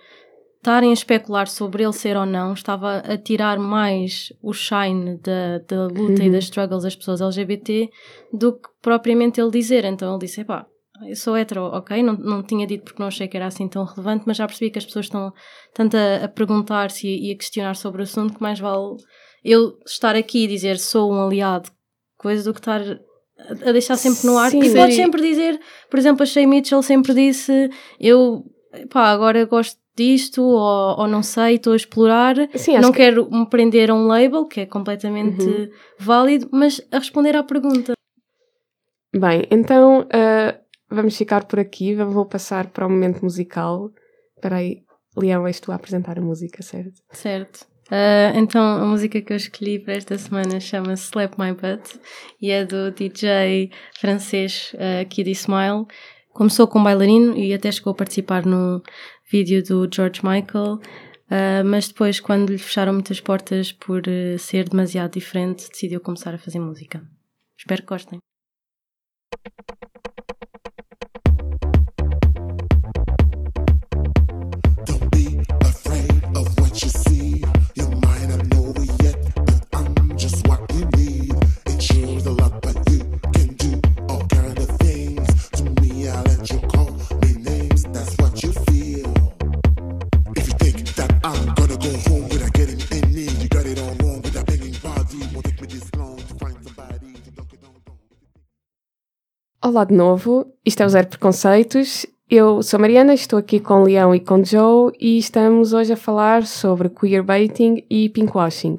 [0.56, 5.58] estarem a especular sobre ele ser ou não estava a tirar mais o shine da,
[5.68, 6.32] da luta e Uhum.
[6.32, 7.90] das struggles das pessoas LGBT
[8.32, 9.84] do que propriamente ele dizer.
[9.84, 10.64] Então ele disse: epá,
[11.06, 13.84] eu sou hetero, ok, não, não tinha dito porque não achei que era assim tão
[13.84, 15.34] relevante, mas já percebi que as pessoas estão
[15.74, 18.96] tanto a, a perguntar-se e, e a questionar sobre o assunto que mais vale
[19.44, 21.70] eu estar aqui e dizer sou um aliado,
[22.16, 24.50] coisa do que estar a deixar sempre no ar.
[24.50, 24.62] Sim.
[24.62, 25.02] e podes Sim.
[25.02, 27.68] sempre dizer, por exemplo, a Shay Mitchell sempre disse
[28.00, 28.44] eu,
[28.90, 32.34] pá, agora gosto disto ou, ou não sei, estou a explorar.
[32.56, 35.70] Sim, não que- quero me prender a um label, que é completamente Uhum.
[35.98, 37.92] válido, mas a responder à pergunta.
[39.14, 40.58] Bem, então ah,
[40.90, 41.94] vamos ficar por aqui.
[41.94, 43.90] Vou passar para o momento musical.
[44.36, 44.82] Espera aí,
[45.16, 47.00] Leão, és tu a apresentar a música, certo?
[47.12, 47.66] Certo.
[47.90, 52.00] Ah, então, a música que eu escolhi para esta semana chama-se Slap My Butt
[52.40, 55.86] e é do DJ francês uh, Smile.
[56.30, 58.82] Começou com bailarino e até chegou a participar no
[59.30, 60.80] vídeo do George Michael,
[61.30, 66.34] ah, mas depois, quando lhe fecharam muitas portas por eh, ser demasiado diferente, decidiu começar
[66.34, 67.02] a fazer música.
[67.58, 68.18] Espero que gostem.
[99.74, 102.06] Olá de novo, isto é o Zero Preconceitos.
[102.30, 106.46] Eu sou Mariana, estou aqui com Leão e com Joe e estamos hoje a falar
[106.46, 108.76] sobre queerbaiting e pinkwashing.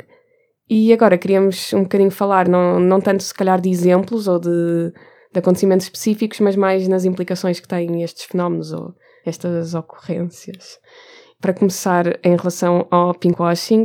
[0.69, 4.93] E agora queríamos um bocadinho falar, não, não tanto se calhar de exemplos ou de,
[5.33, 10.79] de acontecimentos específicos, mas mais nas implicações que têm estes fenómenos ou estas ocorrências.
[11.41, 13.83] Para começar, em relação ao pinkwashing,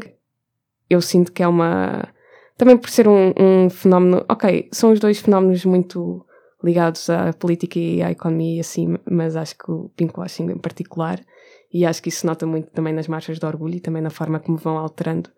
[0.89, 2.09] eu sinto que é uma.
[2.57, 4.25] Também por ser um, um fenómeno.
[4.29, 6.25] Ok, são os dois fenómenos muito
[6.63, 11.21] ligados à política e à economia e assim, mas acho que o pinkwashing em particular,
[11.73, 14.11] e acho que isso se nota muito também nas marchas de orgulho e também na
[14.11, 15.31] forma como vão alterando,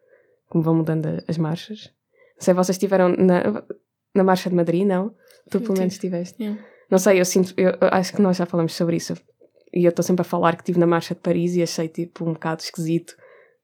[0.49, 1.91] como vão mudando as marchas.
[2.37, 3.63] Não sei, vocês estiveram na,
[4.15, 5.15] na marcha de Madrid, não?
[5.51, 6.17] Tu pelo Eu menos tive.
[6.17, 6.43] estiveste.
[6.43, 6.61] Yeah.
[6.91, 9.15] Não sei, eu sinto, eu acho que nós já falamos sobre isso.
[9.73, 12.29] E eu estou sempre a falar que estive na Marcha de Paris e achei tipo
[12.29, 13.17] um bocado esquisito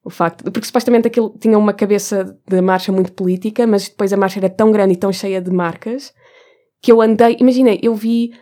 [0.02, 0.50] o facto.
[0.50, 4.48] Porque supostamente aquilo tinha uma cabeça de marcha muito política, mas depois a marcha era
[4.48, 6.14] tão grande e tão cheia de marcas
[6.80, 7.36] que eu andei.
[7.40, 8.32] Imaginei, eu vi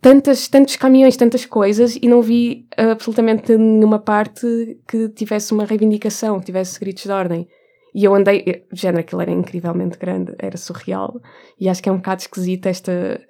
[0.00, 6.38] tantas, tantos caminhões, tantas coisas e não vi absolutamente nenhuma parte que tivesse uma reivindicação,
[6.40, 7.48] que tivesse gritos de ordem.
[7.94, 11.18] E eu andei, eh, de género, aquilo era incrivelmente grande, era surreal.
[11.58, 13.20] E acho que é um bocado esquisita esta,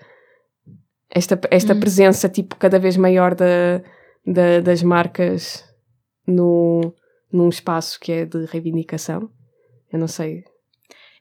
[1.10, 1.80] esta, esta Hum.
[1.80, 3.80] presença, tipo, cada vez maior da,
[4.26, 5.64] da- das marcas
[6.26, 6.92] no,
[7.32, 9.30] num espaço que é de reivindicação.
[9.92, 10.42] Eu não sei.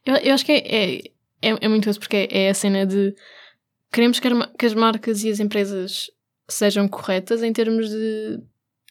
[0.04, 1.02] Eu, eu acho que é, é,
[1.42, 3.14] é, é muito isso, porque é, é a cena de
[3.92, 6.10] queremos que, as- que as marcas e as empresas
[6.50, 8.40] sejam corretas em termos de,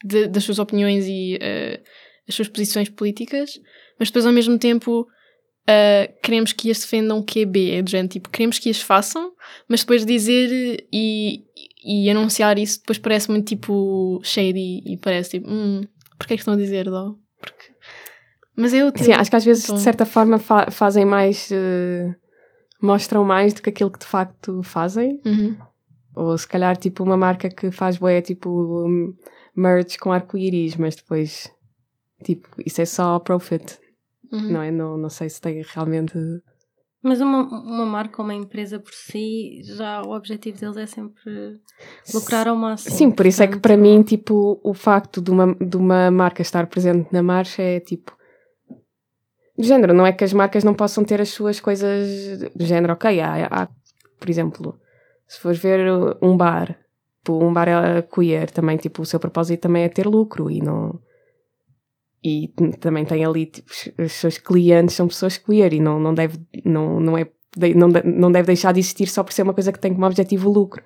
[0.04, 1.82] de- das suas opiniões e eh,
[2.28, 3.60] as suas posições políticas,
[3.98, 5.06] mas depois ao mesmo tempo
[5.66, 9.32] eh, queremos que as defendam QB, é do género, tipo, queremos que as façam,
[9.68, 11.44] mas depois dizer e,
[11.84, 15.82] e anunciar isso depois parece muito tipo shady e parece tipo, hum,
[16.18, 17.14] porque é que estão a dizer, dó?
[17.40, 17.72] Porque...
[18.56, 21.50] Mas eu Sim, acho que às vezes, Então- de certa forma, fa- fazem mais.
[21.52, 22.14] eh,
[22.82, 25.20] mostram mais do que aquilo que de facto fazem.
[25.24, 25.56] Uhum.
[26.16, 28.48] Ou se calhar, tipo, uma marca que faz boé, tipo,
[28.86, 29.12] um,
[29.56, 31.50] merch com arco-íris, mas depois,
[32.22, 33.78] tipo, isso é só profit,
[34.32, 34.52] Uhum.
[34.52, 34.70] não é?
[34.70, 36.14] Não, não sei se tem realmente.
[37.02, 41.60] Mas uma, uma marca ou uma empresa por si, já o objetivo deles é sempre
[42.14, 42.96] lucrar ao máximo.
[42.96, 46.40] Sim, por isso é que para mim, tipo, o facto de uma, de uma marca
[46.40, 48.13] estar presente na marcha é tipo.
[49.56, 52.92] Do género, não é que as marcas não possam ter as suas coisas do género,
[52.94, 53.68] ok, há, há,
[54.18, 54.78] por exemplo,
[55.28, 55.80] se fores ver
[56.20, 56.76] um bar,
[57.28, 60.98] um bar é queer também, tipo, o seu propósito também é ter lucro e não.
[62.22, 62.48] E
[62.80, 66.98] também tem ali, tipo, os- seus clientes são pessoas queer e não, não deve, não,
[66.98, 69.70] não é, de- não, de- não deve deixar de existir só por ser uma coisa
[69.72, 70.82] que tem como objetivo lucro.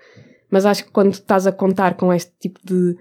[0.50, 2.96] Mas acho que quando estás a contar com este tipo de,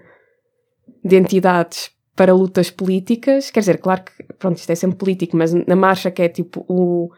[1.04, 5.54] de entidades para lutas políticas, quer dizer, claro que, pronto, isto é sempre político, mas
[5.54, 7.12] na marcha que é tipo o.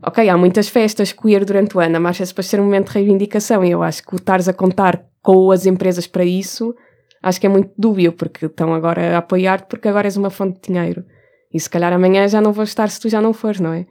[0.00, 2.86] Ok, há muitas festas queer durante o ano, a marcha é suposto ser um momento
[2.86, 6.72] de reivindicação e eu acho que o estares a contar com as empresas para isso,
[7.20, 10.60] acho que é muito dúbio, porque estão agora a apoiar-te porque agora és uma fonte
[10.60, 11.04] de dinheiro.
[11.52, 13.86] E se calhar amanhã já não vou estar se tu já não fores, não é?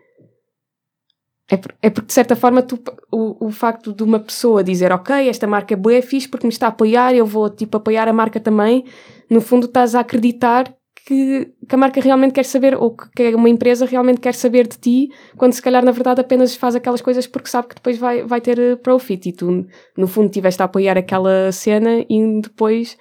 [1.50, 2.80] É, por- é porque, de certa forma, tu,
[3.12, 6.48] o, o facto de uma pessoa dizer ok, esta marca é boa, é fixe porque
[6.48, 8.86] me está a apoiar, eu vou, tipo, apoiar a marca também,
[9.30, 10.74] no fundo estás a acreditar
[11.06, 14.68] que, que a marca realmente quer saber, ou que, que uma empresa realmente quer saber
[14.68, 17.98] de ti, quando se calhar na verdade apenas faz aquelas coisas porque sabe que depois
[17.98, 22.42] vai, vai ter eh, profit e tu, no fundo, estiveste a apoiar aquela cena e
[22.42, 22.98] depois.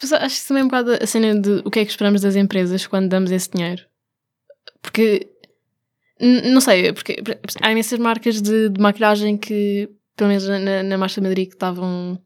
[0.00, 2.20] Mas acho que também é um bocado a cena de o que é que esperamos
[2.20, 3.82] das empresas quando damos esse dinheiro.
[4.80, 5.31] Porque,
[6.52, 10.98] não sei, porque por- há imensas marcas de, de maquilhagem que, pelo menos na, na
[10.98, 12.18] Marcha de Madrid, que estavam,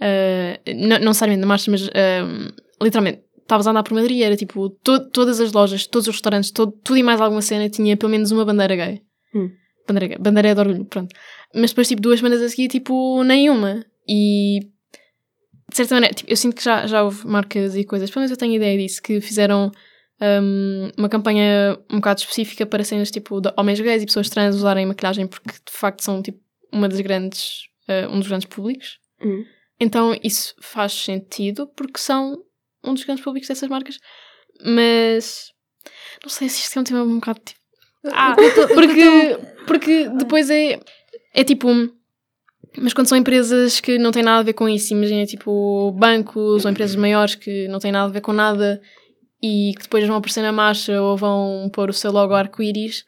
[0.00, 4.36] ah, não, não necessariamente na Marcha, mas ah, literalmente, estavas a andar por Madrid, era
[4.36, 7.96] tipo, to- todas as lojas, todos os restaurantes, todo, tudo e mais alguma cena tinha
[7.96, 9.02] pelo menos uma bandeira gay.
[9.34, 9.50] Hum.
[9.88, 11.14] Bandeira gay, bandeira de orgulho, pronto.
[11.54, 13.84] Mas depois, tipo, duas semanas a seguir, tipo, nenhuma.
[14.08, 14.60] E
[15.68, 18.30] de certa maneira, tipo, eu sinto que já, já houve marcas e coisas, pelo menos
[18.30, 19.70] eu tenho ideia disso, que fizeram
[20.20, 24.56] hum, uma campanha um bocado específica para cenas tipo de homens gays e pessoas trans
[24.56, 26.40] usarem maquilhagem porque de facto são tipo
[26.72, 28.98] uma das grandes, eh, um dos grandes públicos.
[29.22, 29.44] Hum.
[29.78, 32.38] Então isso faz sentido porque são
[32.84, 33.98] um dos grandes públicos dessas marcas,
[34.64, 35.50] mas
[36.22, 37.60] não sei se isto é um tema um bocado tipo.
[38.12, 38.34] Ah,
[38.74, 40.80] porque, porque depois é,
[41.34, 41.68] é tipo.
[42.78, 46.64] Mas quando são empresas que não têm nada a ver com isso, imagina tipo bancos
[46.64, 48.80] ou empresas maiores que não têm nada a ver com nada
[49.42, 53.04] e que depois vão aparecer na marcha ou vão pôr o seu logo arco-íris,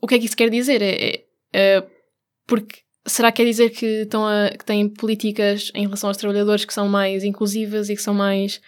[0.00, 0.82] o que é que isso quer dizer?
[0.82, 1.84] É, é- é
[2.46, 6.64] porque será que quer dizer que, estão a, que têm políticas em relação aos trabalhadores
[6.64, 8.60] que são mais inclusivas e que são mais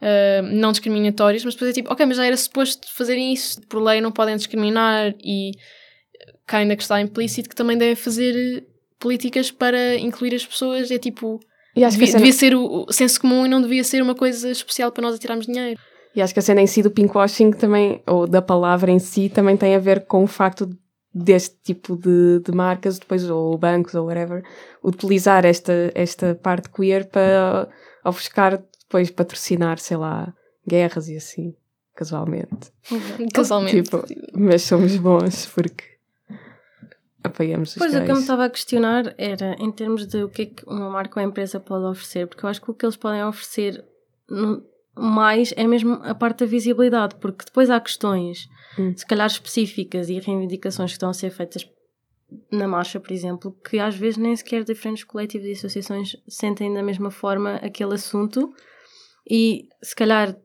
[0.00, 1.44] ah, não discriminatórias?
[1.44, 4.36] Mas depois é tipo, ok, mas já era suposto fazerem isso, por lei não podem
[4.36, 5.52] discriminar e
[6.46, 8.66] cá ainda que está implícito que também devem fazer
[8.98, 10.90] políticas para incluir as pessoas.
[10.90, 11.38] É tipo,
[11.76, 14.50] E devia, cena, devia ser o, o senso comum e não devia ser uma coisa
[14.50, 15.78] especial para nós atirarmos dinheiro.
[16.18, 19.28] E acho que a cena em si do pinkwashing também, ou da palavra em si,
[19.28, 20.68] também tem a ver com o facto
[21.14, 24.42] deste tipo de, de marcas, depois, ou bancos, ou whatever,
[24.82, 27.68] utilizar esta, esta parte queer para
[28.04, 30.34] ofuscar, depois patrocinar, sei lá,
[30.66, 31.54] guerras e assim,
[31.94, 32.72] casualmente.
[33.32, 33.82] Casualmente.
[33.84, 34.04] Tipo,
[34.34, 35.84] mas somos bons porque
[37.22, 40.28] apoiamos os Pois o que eu me estava a questionar era em termos de o
[40.28, 42.84] que é que uma marca ou empresa pode oferecer, porque eu acho que o que
[42.84, 43.84] eles podem oferecer
[44.98, 48.94] mais é mesmo a parte da visibilidade, porque depois há questões, Hum.
[48.96, 51.68] se calhar específicas e reivindicações que estão a ser feitas
[52.52, 56.82] na marcha, por exemplo, que às vezes nem sequer diferentes coletivos e associações sentem da
[56.82, 58.52] mesma forma aquele assunto
[59.28, 60.36] e se calhar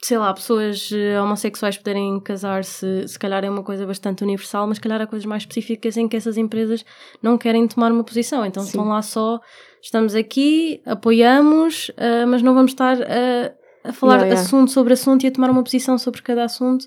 [0.00, 4.76] sei lá, pessoas eh, homossexuais poderem casar-se, se calhar é uma coisa bastante universal, mas
[4.76, 6.84] se calhar há coisas mais específicas em que essas empresas
[7.22, 8.46] não querem tomar uma posição.
[8.46, 8.68] Então Sim.
[8.68, 9.40] estão lá só,
[9.82, 15.26] estamos aqui, apoiamos, eh, mas não vamos estar a, a falar assunto sobre assunto e
[15.26, 16.86] a tomar uma posição sobre cada assunto.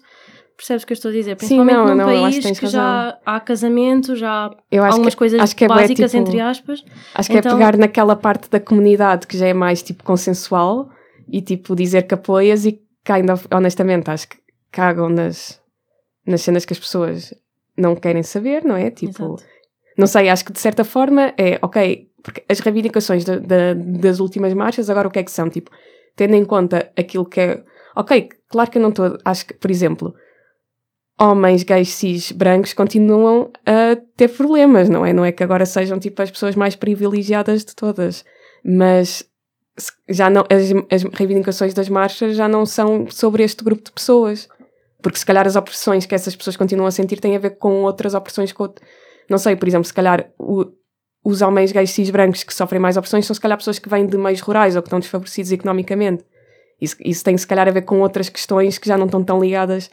[0.56, 1.32] Percebes o que eu estou a dizer?
[1.32, 4.94] Sim, Principalmente não, num não, país que que já há casamento, já há Eu acho
[4.94, 6.86] algumas que, coisas acho que é básicas, tipo, entre aspas.
[7.16, 10.90] Acho que Então- é pegar naquela parte da comunidade que já é mais tipo consensual
[11.28, 14.38] e tipo dizer que apoias e kind of, honestamente acho que
[14.72, 15.60] cagam nas,
[16.26, 17.34] nas cenas que as pessoas
[17.78, 18.90] não querem saber, não é?
[18.92, 19.44] Tipo, Exato.
[19.98, 24.20] não sei, acho que de certa forma é ok, porque as reivindicações da- da- das
[24.20, 25.50] últimas marchas agora o que é que são?
[25.50, 25.72] Tipo,
[26.16, 27.64] tendo em conta aquilo que é.
[27.96, 29.18] Ok, claro que eu não estou.
[29.26, 30.14] Acho que, por exemplo,
[31.20, 35.14] homens gays cis brancos continuam a ter problemas, não é?
[35.14, 38.24] Não é que agora sejam tipo as pessoas mais privilegiadas de todas,
[38.64, 39.24] mas
[40.10, 44.48] já não, as, as reivindicações das marchas já não são sobre este grupo de pessoas.
[45.02, 47.84] Porque se calhar as opressões que essas pessoas continuam a sentir têm a ver com
[47.84, 48.86] outras opressões que outro-
[49.30, 50.66] Não sei, por exemplo, se calhar o-
[51.24, 54.06] os homens gays cis brancos que sofrem mais opressões são se calhar pessoas que vêm
[54.06, 56.24] de meios rurais ou que estão desfavorecidos economicamente.
[56.80, 59.40] Isso, isso tem se calhar a ver com outras questões que já não estão tão
[59.40, 59.90] ligadas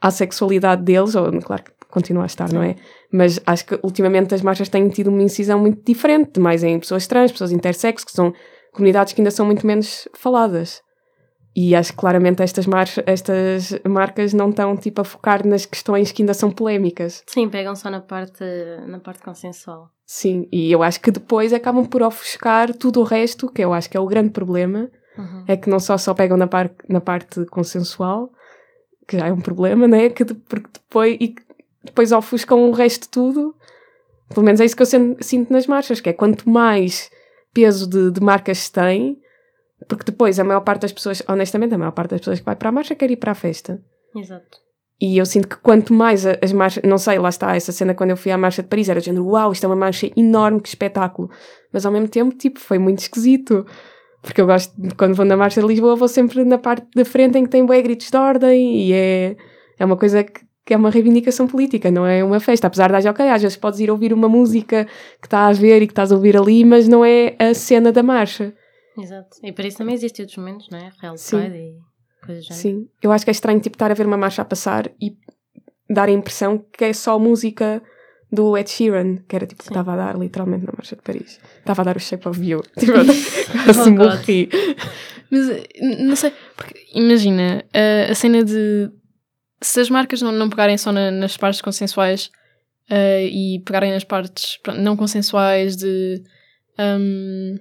[0.00, 2.76] à sexualidade deles, ou claro que continua a estar, não é?
[3.12, 7.06] Mas acho que ultimamente as marchas têm tido uma incisão muito diferente, mais em pessoas
[7.06, 8.32] trans, pessoas intersexo, que são
[8.72, 10.80] comunidades que ainda são muito menos faladas.
[11.56, 16.12] E acho que claramente estas, marchas, estas marcas não estão tipo a focar nas questões
[16.12, 17.24] que ainda são polémicas.
[17.26, 18.44] Sim, pegam só na parte,
[18.86, 19.88] na parte consensual.
[20.06, 23.90] Sim, e eu acho que depois acabam por ofuscar tudo o resto, que eu acho
[23.90, 25.44] que é o grande problema, Uhum.
[25.48, 28.30] é que não só só pegam na, par na parte consensual,
[29.08, 30.08] que já é um problema, né?
[30.08, 31.34] Que de- porque depois, e
[31.84, 33.54] depois ofuscam o resto de tudo.
[34.28, 37.10] Pelo menos é isso que eu sinto nas marchas, que é quanto mais
[37.52, 39.18] peso de, de marcas se tem,
[39.88, 42.54] porque depois a maior parte das pessoas, honestamente, a maior parte das pessoas que vai
[42.54, 43.82] para a marcha quer ir para a festa.
[44.14, 44.58] Exato.
[45.00, 48.10] E eu sinto que quanto mais as marchas, não sei, lá está, essa cena quando
[48.10, 50.60] eu fui à marcha de Paris, era do género, uau, isto é uma marcha enorme,
[50.60, 51.30] que espetáculo.
[51.72, 53.66] Mas ao mesmo tempo, tipo, foi muito esquisito.
[54.20, 57.38] Porque eu gosto, quando vou na marcha de Lisboa, vou sempre na parte da frente
[57.38, 59.36] em que tem bué gritos de ordem e é,
[59.78, 62.68] é uma coisa que, que é uma reivindicação política, não é uma festa.
[62.68, 64.86] Apesar de, ok, às vezes podes ir ouvir uma música
[65.20, 67.90] que está a ver e que estás a ouvir ali, mas não é a cena
[67.90, 68.54] da marcha.
[68.96, 69.30] Exato.
[69.42, 70.92] E para isso também existem outros momentos, não é?
[71.02, 71.40] Real Sim.
[71.40, 71.74] Pride e
[72.24, 72.62] coisas do género.
[72.62, 72.88] Sim.
[73.02, 75.16] Eu acho que é estranho tipo, estar a ver uma marcha a passar e
[75.92, 77.82] dar a impressão que é só música
[78.30, 81.40] do Ed Sheeran, que era tipo, estava a dar literalmente na marcha de Paris.
[81.58, 82.62] Estava a dar o Shape of You.
[82.78, 83.04] Tipo, eu
[83.64, 84.48] quase Oh, morri.
[85.32, 85.64] Mas eh,
[85.98, 88.88] não sei, porque imagina eh, a cena de
[89.60, 92.30] se as marcas não, não pegarem só na- nas partes consensuais
[92.88, 96.22] eh, e pegarem nas partes pronto, não consensuais de
[96.78, 97.56] hum,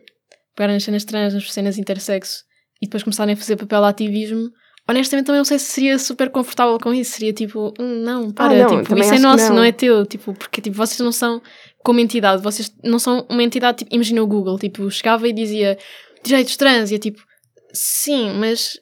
[0.55, 2.43] pegarem nas cenas trans, nas cenas intersexo
[2.81, 4.49] e depois começarem a fazer papel ativismo,
[4.89, 7.11] honestamente também não sei se seria super confortável com isso.
[7.11, 9.57] Seria tipo, "Hum, não, para, não, tipo, isso é nosso, não.
[9.57, 9.63] não.
[9.63, 11.41] é teu, tipo, porque tipo, vocês não são
[11.83, 15.77] como entidade, vocês não são uma entidade, tipo, imagina o Google, tipo, chegava e dizia
[16.23, 17.21] direitos trans e é tipo,
[17.73, 18.79] sim, mas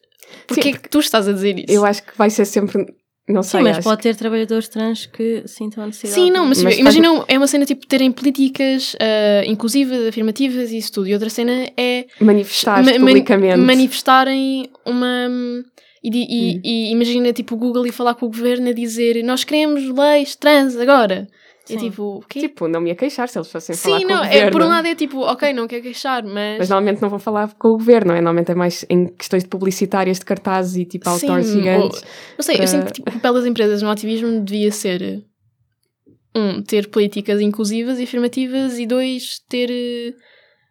[0.48, 1.72] porquê Sim, que tu estás a dizer isso?
[1.72, 2.86] Eu acho que vai ser sempre.
[3.28, 6.14] Não sei, Sim, mas pode ter trabalhadores trans que sintam a necessidade.
[6.22, 10.78] Sim, não, mas, Mas imagina, é uma cena tipo terem políticas ah, inclusivas, afirmativas e
[10.78, 11.08] isso tudo.
[11.08, 13.58] E outra cena é manifestar ma- publicamente.
[13.58, 15.28] manifestarem uma.
[16.04, 19.44] E, e- e imagina tipo o Google e falar com o governo a dizer nós
[19.44, 21.28] queremos leis trans agora.
[21.70, 21.90] É Sim.
[21.90, 22.40] tipo, o quê?
[22.40, 24.52] Tipo, não me ia queixar se eles fossem falar Sim, com não, o é, governo.
[24.52, 26.58] por um lado é tipo, ok, não quero queixar, mas.
[26.60, 28.16] Mas normalmente não vão falar com o governo, é?
[28.16, 32.04] Normalmente é mais em questões de publicitárias de cartazes e tipo Sim, outdoors ou- gigantes.
[32.38, 35.24] Não sei, para- eu sinto que tipo, o papel das empresas no ativismo devia ser
[36.36, 40.16] um, ter políticas inclusivas e afirmativas e dois, ter,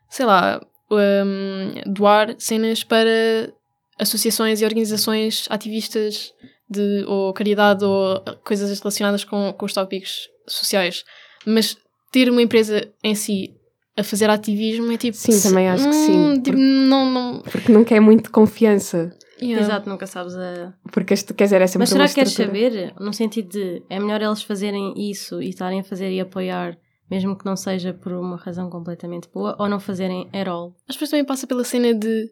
[0.09, 3.53] sei lá, um, doar cenas para
[3.99, 6.33] associações e organizações ativistas
[6.69, 11.05] de, ou caridade ou coisas relacionadas com, com os tópicos sociais.
[11.45, 11.77] Mas
[12.13, 13.55] ter uma empresa em si
[13.97, 15.17] a fazer ativismo é tipo.
[15.17, 17.41] Sim, também acho que sim, hum, porque- Tipo, não, não.
[17.43, 19.17] Porque nunca é muito de confiança.
[19.41, 19.63] yeah.
[19.63, 20.75] Exato, nunca sabes a.
[20.93, 22.95] Porque este, quer dizer, é sempre Mas será que queres saber?
[23.01, 26.77] No sentido de é melhor eles fazerem isso e estarem a fazer e apoiar,
[27.11, 30.75] mesmo que não seja por uma razão completamente boa, ou não fazerem at all?
[30.87, 32.31] Mas depois também passa pela cena de.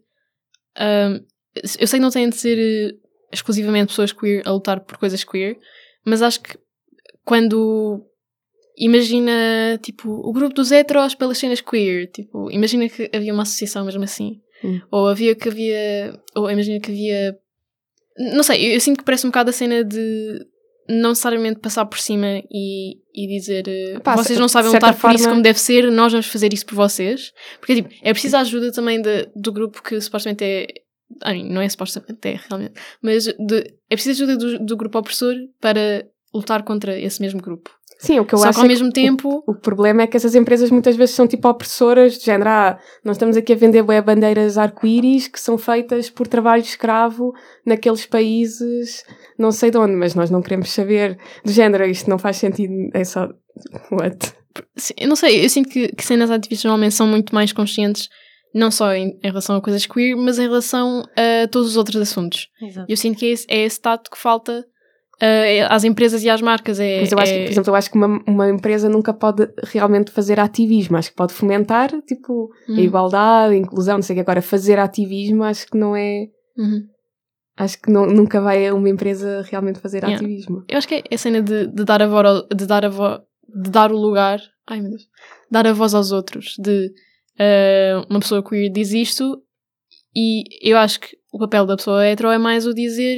[0.76, 1.20] ahm,
[1.78, 2.94] eu sei que não têm de ser eh,
[3.32, 5.56] exclusivamente pessoas queer a lutar por coisas queer,
[6.04, 6.58] mas acho que
[7.24, 8.02] quando.
[8.76, 12.10] Imagina, tipo, o grupo dos heteros pelas cenas queer.
[12.10, 14.40] Tipo, imagina que havia uma associação mesmo assim.
[14.64, 14.80] Hum.
[14.90, 16.18] Ou havia que havia.
[16.34, 17.38] Ou imagina que havia.
[18.18, 20.44] Não sei, eu, eu sinto que parece um bocado a cena de
[20.88, 25.10] não necessariamente passar por cima e, e dizer eh, Pá, vocês não sabem lutar por
[25.12, 27.32] isso forma- como deve ser, nós vamos fazer isso por vocês.
[27.58, 30.66] Porque tipo, é preciso a ajuda também de- do grupo que supostamente é.
[31.44, 32.74] Não é supostamente, é realmente.
[33.00, 37.70] Mas de- é preciso ajuda do, do grupo opressor para lutar contra esse mesmo grupo.
[37.99, 39.43] Sim, o que eu Só acho que ao é que mesmo tempo.
[39.47, 43.16] O problema é que essas empresas muitas vezes são tipo opressoras, de género, ah, nós
[43.16, 47.32] estamos aqui a vender bué bandeiras arco-íris que são feitas por trabalho escravo
[47.64, 49.05] naqueles países,
[49.39, 51.18] não sei de onde, mas nós não queremos saber.
[51.45, 53.28] Do género, isto não faz sentido, é só.
[53.91, 54.35] What?
[54.76, 58.09] Sim, eu não sei, eu sinto que, que cenas ativistas normalmente são muito mais conscientes,
[58.55, 61.97] não só em, em relação a coisas queer, mas em relação a todos os outros
[61.97, 62.49] assuntos.
[62.61, 62.87] Exato.
[62.89, 64.64] Eu sinto que é esse, é esse tato que falta
[65.20, 66.78] ah, às empresas e às marcas.
[66.80, 69.12] É, Mas eu acho que, é- por exemplo, eu acho que uma, uma empresa nunca
[69.12, 74.02] pode realmente fazer ativismo, acho que pode fomentar, tipo, Hum, a igualdade, a inclusão, não
[74.02, 76.26] sei o que, agora fazer ativismo acho que não é.
[76.56, 76.82] uhum.
[77.56, 80.16] Acho que não- nunca vai uma empresa realmente fazer Yeah.
[80.16, 80.64] ativismo.
[80.68, 82.90] Eu acho que é a cena de, de dar a voz, de dar a
[83.56, 85.06] de dar o lugar, ai meu Deus,
[85.48, 86.90] dar a voz aos outros, de
[87.38, 89.40] ah, uma pessoa queer diz isto
[90.16, 93.16] e eu acho que o papel da pessoa hetero é mais o dizer,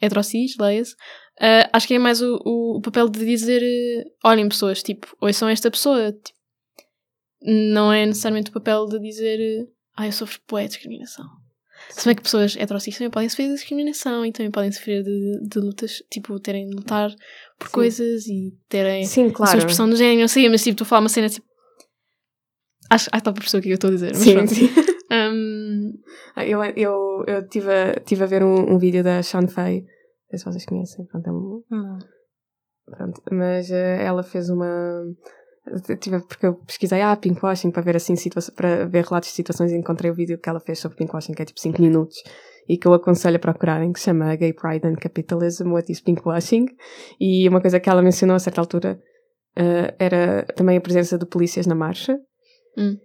[0.00, 0.94] hetero cis, leia-se,
[1.40, 5.48] ah, acho que é mais o, o papel de dizer, eh, olhem pessoas, tipo, ouçam
[5.48, 6.38] esta pessoa, tipo,
[7.42, 11.24] não é necessariamente o papel de dizer, eh, ah, eu sofro de discriminação.
[11.90, 15.48] Se bem que pessoas heterossexuais também podem sofrer de discriminação e também podem sofrer de,
[15.48, 17.14] de lutas, tipo, terem de lutar
[17.56, 17.72] por Sim.
[17.72, 19.58] coisas e terem Sim, a sua claro.
[19.58, 21.46] expressão de género, não sei, mas tipo, estou a falar uma cena tipo.
[22.90, 24.12] Acho, acho que está para perceber o que que eu estou a dizer.
[24.12, 24.54] Mas Sim, pronto.
[24.54, 24.68] sim.
[25.10, 25.92] Hum,
[26.36, 29.46] Ah, Eu estive eu, eu tive a, tive a ver um, um vídeo da Sean
[29.48, 29.86] Fay, não
[30.30, 31.98] sei se vocês conhecem, pronto, é um- Não.
[32.86, 35.02] pronto, mas eh, ela fez uma.
[36.00, 38.14] Tive, porque eu pesquisei ah, pinkwashing para ver assim
[38.56, 41.42] para ver relatos de situações e encontrei o vídeo que ela fez sobre pinkwashing, que
[41.42, 42.16] é tipo 5 minutos,
[42.66, 46.00] e que eu aconselho a procurarem, que se chama Gay Pride and Capitalism, What is
[46.00, 46.66] Pinkwashing?
[47.20, 48.98] E uma coisa que ela mencionou a certa altura
[49.56, 52.18] eh, era também a presença de polícias na marcha.
[52.78, 52.96] Hum.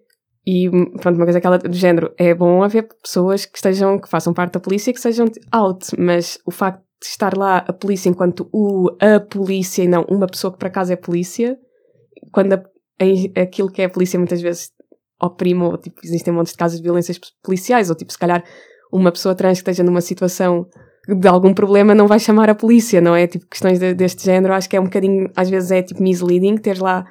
[0.45, 0.69] E
[1.01, 4.33] pronto, uma coisa que ela, do género, é bom haver pessoas que estejam, que façam
[4.33, 8.09] parte da polícia e que sejam out, mas o facto de estar lá a polícia
[8.09, 11.57] enquanto o, a polícia e não uma pessoa que por acaso é polícia,
[12.31, 12.63] quando a-
[12.99, 14.71] em- aquilo que é a polícia muitas vezes
[15.21, 18.43] oprime, ou tipo, existem montes de casos de violências policiais, ou tipo, se calhar
[18.91, 20.65] uma pessoa trans que esteja numa situação
[21.07, 23.27] de algum problema não vai chamar a polícia, não é?
[23.27, 26.57] Tipo, questões de- deste género, acho que é um bocadinho, às vezes é tipo misleading
[26.57, 27.05] ter lá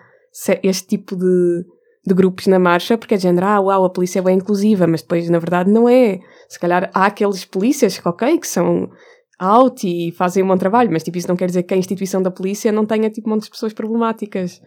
[0.62, 1.64] este tipo de,
[2.04, 4.86] de grupos na marcha, porque é de género, ah, uau, a polícia é bem inclusiva,
[4.86, 6.18] mas depois, na verdade, não é.
[6.48, 8.90] Se calhar há aqueles polícias que, ok, que são
[9.38, 12.22] out e fazem um bom trabalho, mas tipo, isso não quer dizer que a instituição
[12.22, 14.60] da polícia não tenha tipo montes de pessoas problemáticas.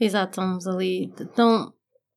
[0.00, 1.12] Exato, estamos ali.
[1.20, 1.72] Então,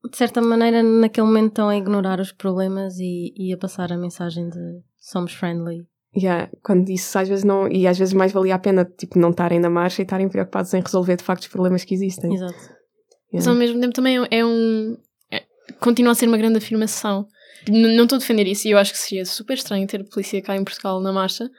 [0.10, 3.98] de certa maneira, naquele momento estão a ignorar os problemas e, e a passar a
[3.98, 5.88] mensagem de somos friendly.
[6.16, 7.68] Yeah, quando isso às vezes não.
[7.68, 10.74] E às vezes mais valia a pena tipo, não estarem na marcha e estarem preocupados
[10.74, 12.34] em resolver de facto os problemas que existem.
[12.34, 12.81] Exato.
[13.34, 14.98] Mas ao mesmo tempo também é um.
[15.32, 15.44] é-
[15.80, 17.28] continua a ser uma grande afirmação.
[17.68, 20.42] N- não estou a defender isso e eu acho que seria super estranho ter polícia
[20.42, 21.50] cá em Portugal na marcha,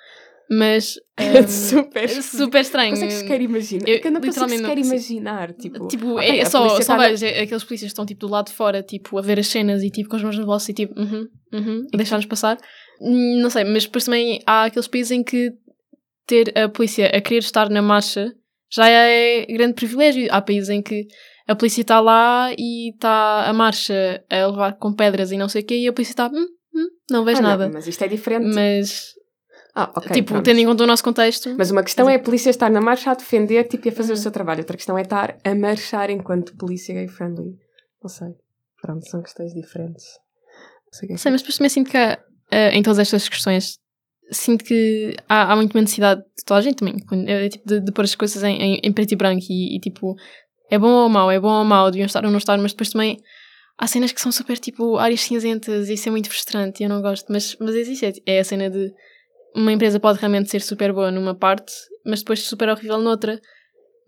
[0.50, 0.96] mas.
[1.16, 2.04] É ehm, super.
[2.04, 2.90] é super estranho.
[2.90, 3.88] Consegues sequer imaginar?
[3.88, 5.52] Eu Eu, não consigo sequer imaginar.
[5.54, 8.20] Tipo, Tipo, ok, é, é só, só tá na- vejo aqueles polícias que estão tipo
[8.26, 10.44] do lado de fora, tipo, a ver as cenas e tipo com as mãos no
[10.46, 12.58] bolso e tipo, uhum, uhum, a deixar-nos passar.
[13.00, 15.52] Hum, Não sei, mas depois também há aqueles países em que
[16.26, 18.32] ter a polícia a querer estar na marcha
[18.70, 20.28] já é grande privilégio.
[20.30, 21.06] Há países em que
[21.46, 25.62] a polícia está lá e está a marcha a levar com pedras e não sei
[25.62, 27.70] o quê e a polícia está, hum, hum, não vejo Ah, não, nada.
[27.72, 28.54] mas isto é diferente.
[28.54, 29.14] Mas,
[29.74, 30.10] Ah, ok.
[30.12, 30.44] tipo, pronto.
[30.44, 33.10] tendo em conta o nosso contexto, Mas uma questão é a polícia estar na marcha
[33.10, 34.22] a defender tipo, e a fazer o Uhum.
[34.22, 34.60] seu trabalho.
[34.60, 37.58] Outra questão é estar a marchar enquanto polícia gay friendly.
[38.02, 38.28] Não sei.
[38.80, 40.04] Pronto, são questões diferentes.
[40.86, 42.18] Não sei é Não sei, mas depois também sinto que há,
[42.50, 43.78] eh, em todas estas questões,
[44.30, 46.96] sinto que há, há muito uma necessidade de toda a gente também,
[47.28, 49.80] é, tipo, de, de pôr as coisas em, em, em preto e branco e, e,
[49.80, 50.14] tipo,
[50.72, 52.88] é bom ou mau, é bom ou mau, deviam estar ou não estar, mas depois
[52.90, 53.18] também
[53.78, 56.88] há cenas que são super tipo áreas cinzentas e isso é muito frustrante e eu
[56.88, 58.90] não gosto, mas, mas existe, é, a cena de
[59.54, 61.72] uma empresa pode realmente ser super boa numa parte,
[62.06, 63.38] mas depois super horrível noutra,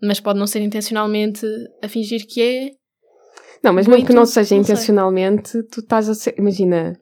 [0.01, 1.45] mas pode não ser intencionalmente
[1.83, 2.69] a fingir que é.
[3.63, 4.73] Não, mas mesmo que não seja não sei.
[4.73, 6.33] intencionalmente, tu estás a ser.
[6.37, 6.93] Imagina.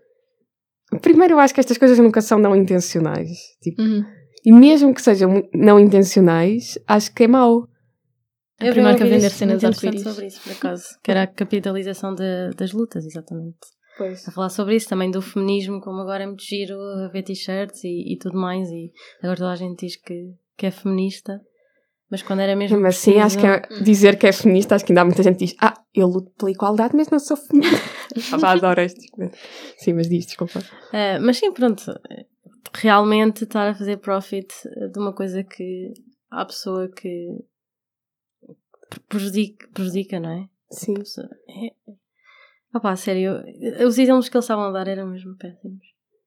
[1.01, 3.30] Primeiro, eu acho que estas coisas nunca são não intencionais.
[3.61, 4.03] Tipo, Uhum.
[4.45, 7.68] e mesmo que sejam não intencionais, acho que é mau.
[8.60, 10.04] A Eu que a vender cenas arco-íris.
[10.04, 10.84] sobre isso, por acaso.
[11.04, 13.58] Que era a capitalização de- das lutas, exatamente.
[13.97, 14.28] Pois.
[14.28, 17.84] A falar sobre isso, também do feminismo, como agora é muito giro a ver t-shirts
[17.84, 18.68] e, e tudo mais.
[18.70, 18.91] E
[19.22, 21.39] agora toda a gente diz que, que é feminista.
[22.10, 22.78] Mas quando era mesmo.
[22.78, 25.24] Mesmo assim, acho que preciso- é- dizer que é feminista, acho que ainda há muita
[25.24, 27.78] gente que diz: Ah, eu luto pela igualdade, mas não sou feminista.
[28.34, 29.01] ah, pá, adoro este.
[29.78, 30.60] Sim, mas diz, desculpa.
[30.91, 31.84] É, mas sim, pronto.
[32.76, 34.47] Realmente estar a fazer profit
[34.91, 35.91] de uma coisa que
[36.32, 37.28] há pessoa que
[39.07, 40.47] prejudica, prejudica não é?
[40.71, 40.95] Sim.
[41.49, 41.73] é...
[42.75, 43.43] Opá, sério,
[43.85, 45.85] os exemplos que eles estavam a dar eram mesmo péssimos.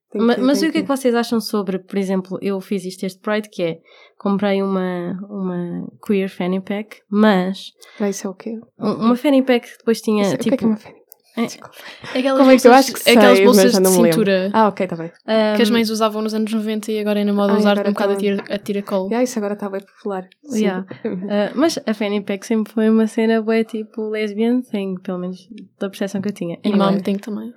[0.09, 2.85] Tem que- Mas, tem o que é que vocês acham sobre, por exemplo, eu fiz
[2.85, 3.81] isto este Pride, que é,
[4.17, 8.57] comprei uma, uma queer fanny pack, mas Ah, isso é o quê?
[8.79, 10.55] um- uma fanny pack que depois tinha, Isso- o que tipo...
[10.55, 10.96] é que é uma fanny?
[11.37, 14.67] É, Aquelas Como é que eu bolsas- acho que sei, aquelas bolsas de cintura Ah,
[14.67, 15.11] ok, está bem.
[15.55, 17.79] que as um, mães usavam nos anos 90 e agora é na moda Ai, usar
[17.79, 19.09] um bocado a tá- tira, a tiracolo.
[19.13, 20.27] Ah, isso agora está bem popular.
[20.43, 20.59] Sim.
[20.61, 20.85] Yeah.
[21.05, 25.47] Uh, mas a Fanny Pack sempre foi uma cena bué tipo lesbian thing, pelo menos
[25.79, 26.57] da percepção que eu tinha.
[26.63, 27.53] E mom tem também.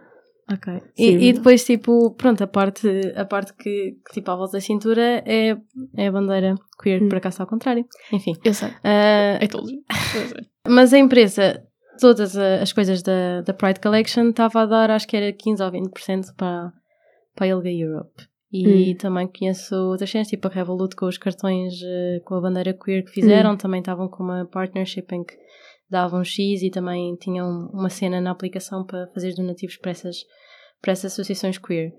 [0.53, 0.83] Ok.
[0.99, 4.61] E, e depois, tipo, pronto, a parte, a parte que, que, tipo, à volta da
[4.61, 5.57] cintura é,
[5.97, 7.09] é a bandeira queer, Hum.
[7.09, 7.87] por acaso ao contrário.
[8.13, 8.35] Enfim.
[8.45, 8.69] Eu sei.
[8.69, 9.39] Uh, É.
[9.45, 9.61] Eu
[10.69, 11.63] mas a empresa,
[12.01, 15.71] todas as coisas da, da Pride Collection, estava a dar, acho que era 15 ou
[15.71, 16.73] 20% para,
[17.35, 18.29] para a Ilga Europe.
[18.53, 18.97] E Hum.
[18.97, 23.05] também conheço outras cenas, tipo a Revolut com os cartões eh, com a bandeira queer
[23.05, 25.35] que fizeram, também estavam com uma partnership em que
[25.89, 30.17] davam X e também tinham uma cena na aplicação para fazer donativos para essas,
[30.83, 31.93] para essas associações queer.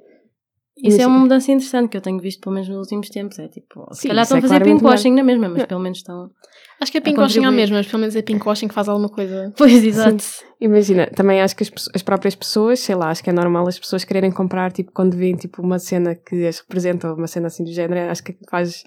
[0.78, 3.38] Isso é uma mudança interessante que eu tenho visto pelo menos nos últimos tempos.
[3.40, 5.66] É tipo, se calhar estão é a fazer pinkwashing na mesma, mas Não.
[5.68, 6.32] pelo menos estão.
[6.80, 9.54] Acho que é pinkwashing à mesma, mas pelo menos é pinkwashing que faz alguma coisa.
[9.58, 10.24] Pois, exato.
[10.60, 13.78] Imagina, também acho que as, as próprias pessoas, sei lá, acho que é normal as
[13.78, 17.64] pessoas quererem comprar, tipo, quando veem, tipo, uma cena que as representa, uma cena assim
[17.64, 18.84] do género, acho que faz...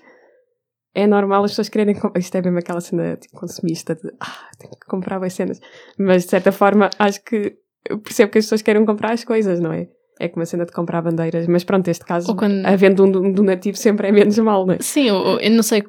[0.96, 2.20] É normal as pessoas quererem comprar...
[2.20, 5.60] Isto é mesmo aquela cena, tipo, consumista de, ah, tenho que comprar boas cenas.
[5.98, 7.56] Mas, de certa forma, acho que...
[7.88, 9.88] Eu percebo que as pessoas querem comprar as coisas, não é?
[10.24, 11.46] É como a cena de comprar bandeiras.
[11.46, 14.78] Mas pronto, neste caso, quando- havendo um do- donativo sempre é menos mal, não é?
[14.80, 15.84] Sim, eu, eu não sei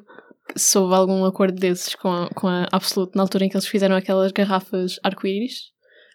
[0.54, 3.66] se houve algum acordo desses com a, com a Absolute na altura em que eles
[3.66, 5.72] fizeram aquelas garrafas arco-íris,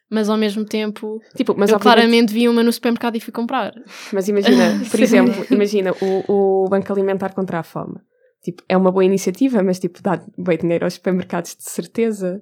[0.10, 3.74] mas ao mesmo tempo Tipo, mas eu claramente vi uma no supermercado e fui comprar.
[4.14, 7.96] Mas imagina, por exemplo, imagina o, o Banco Alimentar contra a Fome.
[8.44, 12.42] Tipo, é uma boa iniciativa, mas tipo, dá bem dinheiro aos supermercados de certeza.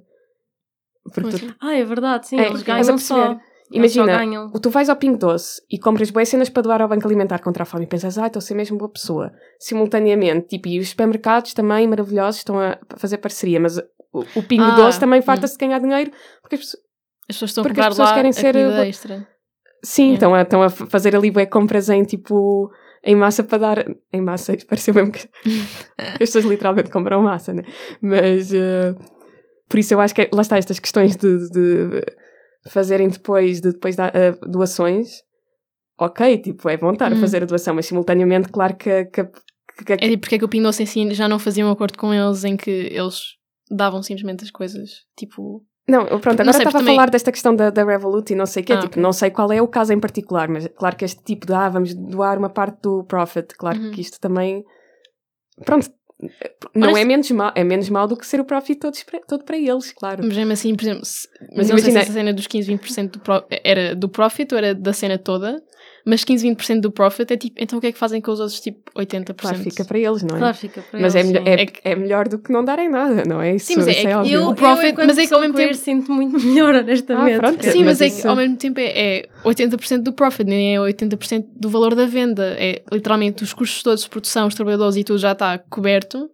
[1.13, 1.49] Porque tu, assim?
[1.61, 3.37] Ah, é verdade, sim, É, eles ganham só.
[3.71, 4.19] Imagina,
[4.61, 7.63] tu vais ao Pingo Doce e compras boas cenas para doar ao Banco Alimentar contra
[7.63, 9.31] a Fome e pensas, ah, estou a ser mesmo boa pessoa.
[9.59, 13.77] Simultaneamente, tipo, e os supermercados também maravilhosos estão a fazer parceria, mas
[14.11, 16.11] o, o Pingo Ah, Doce também farta-se de ganhar dinheiro
[16.41, 16.83] porque as pessoas,
[17.29, 19.27] As pessoas estão Porque a as pessoas querem ser, uh, extra.
[19.83, 20.15] Sim, Yeah.
[20.15, 22.69] estão, a, estão a fazer ali bué compras em tipo
[23.03, 23.85] em massa para dar.
[24.11, 25.29] Em massa, pareceu mesmo que
[25.97, 27.63] as pessoas literalmente compram massa, né?
[28.01, 28.93] Mas eh,
[29.69, 32.01] por isso eu acho que é- lá está estas questões de, de
[32.67, 35.21] fazerem depois de depois da, ah, doações,
[35.97, 37.19] ok, tipo, é bom estar a Hum.
[37.19, 40.49] fazer a doação, mas simultaneamente, claro que, que, que- que- É porque é que o
[40.49, 43.37] Pingo Doce em si já não fazia um acordo com eles em que eles
[43.71, 45.63] davam simplesmente as coisas, tipo...
[45.87, 48.61] Não, pronto, agora estava a também- falar desta questão da, da Revolut e não sei
[48.61, 49.01] o quê, Ah, tipo, ok.
[49.01, 51.67] não sei qual é o caso em particular, mas claro que este tipo de, ah,
[51.69, 53.91] vamos doar uma parte do profit, claro Uhum.
[53.91, 54.63] que isto também,
[55.65, 55.89] pronto,
[56.75, 59.21] não Honest- é menos mal, é menos mal do que ser o profit todo, para-
[59.21, 60.23] todo para eles, claro.
[60.25, 62.67] Mas mesmo assim, por exemplo, se, Mas não sei se imagina- essa cena dos 15,
[62.67, 65.61] 20% do pro, era do profit ou era da cena toda,
[66.09, 68.39] mas 15, 20% do profit é tipo, então o que é que fazem com os
[68.39, 69.35] outros tipo 80%?
[69.37, 70.39] Claro, fica para eles, não é?
[70.39, 71.49] Claro, fica para mas é, eles, melhor, sim.
[71.49, 73.55] é, É que- é melhor do que não darem nada, não é?
[73.55, 74.31] Isso, Sim, mas é- isso é que.
[74.33, 77.35] Eu, O profit- eu, mas é que ao mesmo tempo- sinto muito melhor, honestamente.
[77.35, 77.63] Ah, pronto.
[77.63, 80.75] Sim, mas, mas é isso- que ao mesmo tempo é, é 80% do profit, nem
[80.75, 82.55] é 80% do valor da venda.
[82.59, 86.29] É literalmente os custos todos de produção, os trabalhadores e tudo já está coberto.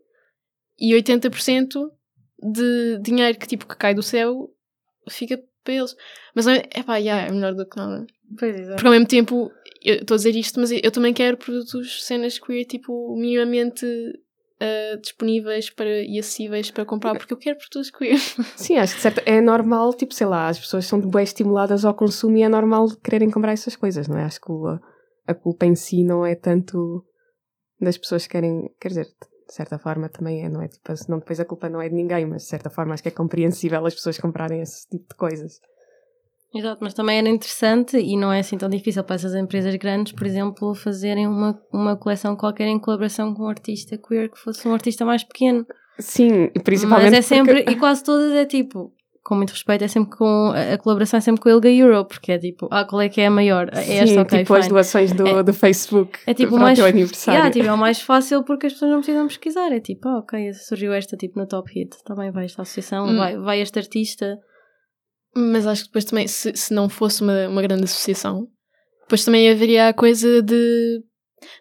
[0.80, 1.90] E 80%
[2.54, 4.50] de dinheiro que tipo que cai do céu
[5.10, 5.96] fica para eles.
[6.36, 8.06] Mas é pá, yeah, é melhor do que nada.
[8.38, 8.76] Pois, exato.
[8.76, 9.52] Porque ao mesmo tempo,
[9.86, 13.86] eu estou a dizer isto, mas eu também quero produtos, cenas queer, tipo, minimamente
[14.60, 18.18] ah, disponíveis para, e acessíveis para comprar, porque eu quero produtos queer.
[18.56, 21.94] Sim, acho que certo, é normal, tipo, sei lá, as pessoas são bem estimuladas ao
[21.94, 24.24] consumo e é normal quererem comprar essas coisas, não é?
[24.24, 24.80] Acho que o-
[25.28, 27.04] a culpa em si não é tanto
[27.82, 30.68] das pessoas que querem, quer dizer, de certa forma também é, não é?
[30.68, 33.10] Tipo, senão depois a culpa não é de ninguém, mas de certa forma acho que
[33.10, 35.60] é compreensível as pessoas comprarem esse tipo de coisas.
[36.56, 40.14] Exato, mas também era interessante e não é assim tão difícil para essas empresas grandes,
[40.14, 44.66] por exemplo, fazerem uma, uma coleção qualquer em colaboração com um artista queer que fosse
[44.68, 45.66] um artista mais pequeno.
[46.00, 48.94] Sim, principalmente Mas é porque- sempre, e quase todas é tipo,
[49.24, 52.32] com muito respeito, é sempre com, a, colaboração é sempre com a Ilga Euro, porque
[52.32, 53.70] é tipo, ah, qual é que é a maior?
[53.74, 54.70] É Sim, esta, ok, tipo as fine.
[54.74, 57.38] doações do, É- do Facebook É tipo para mais, o teu aniversário.
[57.38, 59.72] Yeah, tipo, é o mais fácil porque as pessoas não precisam pesquisar.
[59.74, 61.98] É tipo, ah, ok, surgiu esta tipo no top hit.
[62.06, 63.18] Também vai esta associação, Hum.
[63.18, 64.38] vai, vai este artista.
[65.36, 68.48] Mas acho que depois também, se, se não fosse uma, uma grande associação,
[69.02, 71.04] depois também haveria a coisa de.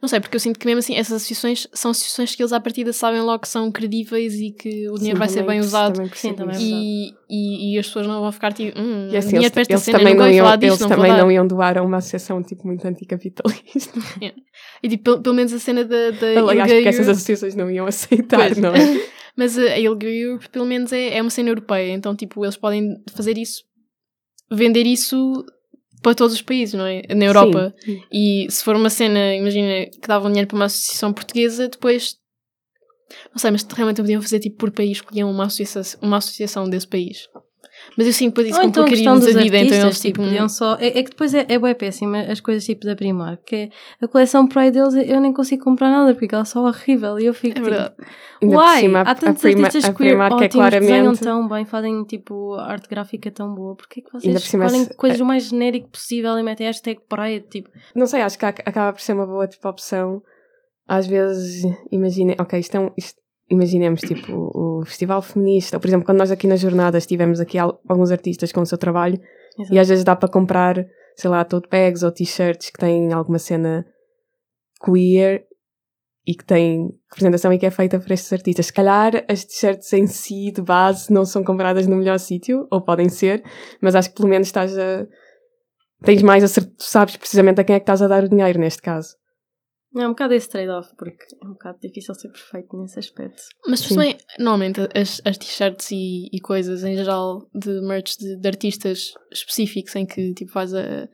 [0.01, 2.61] Não sei, porque eu sinto que mesmo assim essas associações são associações que eles à
[2.61, 6.01] partida sabem logo que são credíveis e que o dinheiro Sim, vai ser bem usado.
[6.15, 6.65] Sim, também isso.
[6.65, 9.63] E, e, e as pessoas não vão ficar tipo, hum, E assim, dinheiro eles, para
[9.63, 11.83] esta eles cena, também não iam, falar disto, eles não também não iam doar a
[11.83, 13.93] uma associação tipo muito anticapitalista.
[14.83, 17.87] E tipo, pelo, pelo menos a cena da, da Aliás, porque essas associações não iam
[17.87, 18.59] aceitar, Pois.
[18.59, 19.01] não é?
[19.37, 21.93] Mas a Ilga Europe, pelo menos, é, é uma cena europeia.
[21.93, 23.65] Então, tipo, eles podem fazer isso,
[24.51, 25.45] vender isso
[26.03, 27.03] para todos os países, não é?
[27.15, 27.75] Na Europa.
[27.81, 28.03] Sim.
[28.13, 32.17] E se for uma cena, imagina, que davam dinheiro para uma associação portuguesa, depois.
[33.31, 36.87] Não sei, mas realmente podiam fazer tipo por país, escolhiam uma associação, uma associação desse
[36.87, 37.27] país.
[37.97, 40.19] Mas eu sinto depois isso Ou então a complicaria-nos dos a vida, então eles tipo,
[40.19, 40.23] tipo.
[40.25, 40.75] podiam só...
[40.81, 43.69] É, é que depois é, é bem péssima as coisas tipo da Primark, que é
[44.01, 47.27] a coleção Pride deles eu nem consigo comprar nada porque ela é só horrível e
[47.27, 47.95] eu fico É verdade.
[47.95, 48.05] tipo,
[48.43, 50.51] Ainda por uai, cima, a- há tantos a Prima- artistas a queer Primark é ótimos,
[50.71, 54.43] desenham claramente- tão bem, fazem tipo arte gráfica tão boa, porque é que Ainda vocês
[54.43, 58.07] por cima escolhem se- coisas o mais genérico possível e metem hashtag Pride, tipo, Não
[58.07, 60.21] sei, acho que ac- acaba por ser uma boa tipo, opção.
[60.87, 63.19] Às vezes, imaginem, ok, isto é um, isto-
[63.51, 67.59] imaginemos tipo o festival feminista, ou por exemplo, quando nós aqui nas jornadas tivemos aqui
[67.59, 69.21] al- alguns artistas com o seu trabalho
[69.59, 69.75] Exato.
[69.75, 70.87] e às vezes dá para comprar,
[71.17, 73.85] sei lá, tote bags ou t-shirts que têm alguma cena
[74.85, 75.45] queer
[76.27, 78.67] e que têm representação e que é feita por estes artistas.
[78.67, 82.81] Se calhar as t-shirts em si, de base, não são compradas no melhor sítio, ou
[82.83, 83.43] podem ser,
[83.81, 85.07] mas acho que pelo menos estás a.
[86.03, 88.59] Tens mais a ser, sabes precisamente a quem é que estás a dar o dinheiro
[88.59, 89.17] neste caso.
[90.03, 93.43] É um bocado esse trade-off, porque é um bocado difícil ser perfeito nesse aspecto.
[93.67, 93.95] Mas Sim.
[93.95, 99.13] também, normalmente, as, as t-shirts e, e coisas em geral de merch de, de artistas
[99.33, 101.09] específicos em que tipo vais a,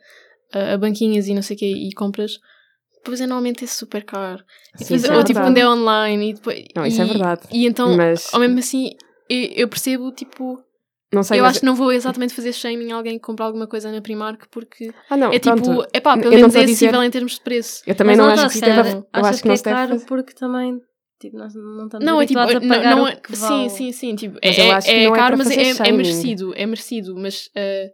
[0.52, 2.38] a, a banquinhas e não sei o quê e compras,
[2.96, 4.44] depois é normalmente é super caro.
[4.74, 6.64] E Sim, depois, isso é ou tipo quando é online e depois.
[6.74, 7.42] Não, isso é e- verdade.
[7.52, 8.90] E então, Mas ao mesmo assim,
[9.28, 10.62] eu, eu percebo, tipo,
[11.12, 13.44] não sei, eu mas- acho que não vou exatamente fazer shaming a alguém que compra
[13.46, 15.86] alguma coisa na Primark porque ah, não, é tipo, pronto.
[15.92, 17.82] é pá, Eu pelo não menos é dizer- acessível em termos de preço.
[17.86, 19.56] Eu também Mas não lá acho que se se deve, eu acho que não é
[19.56, 20.06] se deve caro fazer.
[20.06, 20.80] porque também
[21.20, 23.42] tipo, nós não estamos Não, é tipo, a não, pagar não o é- que sim,
[23.42, 23.70] vale.
[23.70, 25.88] sim, sim, tipo, Mas é, eu acho que é não é caro, para mas é,
[25.88, 27.92] é merecido, é merecido, mas eh,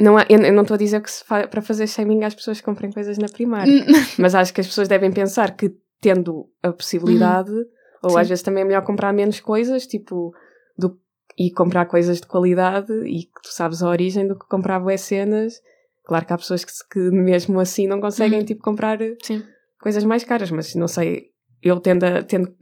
[0.00, 2.34] Não há- eu, eu não estou a dizer que se fa, para fazer shaming às
[2.34, 3.66] pessoas comprem coisas na Primark,
[4.18, 5.70] mas acho que as pessoas devem pensar que
[6.00, 7.52] tendo a possibilidade,
[8.02, 8.18] ou Sim.
[8.20, 10.32] às vezes também é melhor comprar menos coisas, tipo,
[10.78, 10.98] do,
[11.42, 15.00] e comprar coisas de qualidade e que tu sabes a origem do que comprar boas
[15.00, 15.54] cenas.
[16.04, 18.44] Claro que há pessoas que, que mesmo assim não conseguem Uhum.
[18.44, 19.42] tipo comprar sim.
[19.80, 21.30] coisas mais caras, mas não sei,
[21.62, 22.52] eu tendo, a- tendo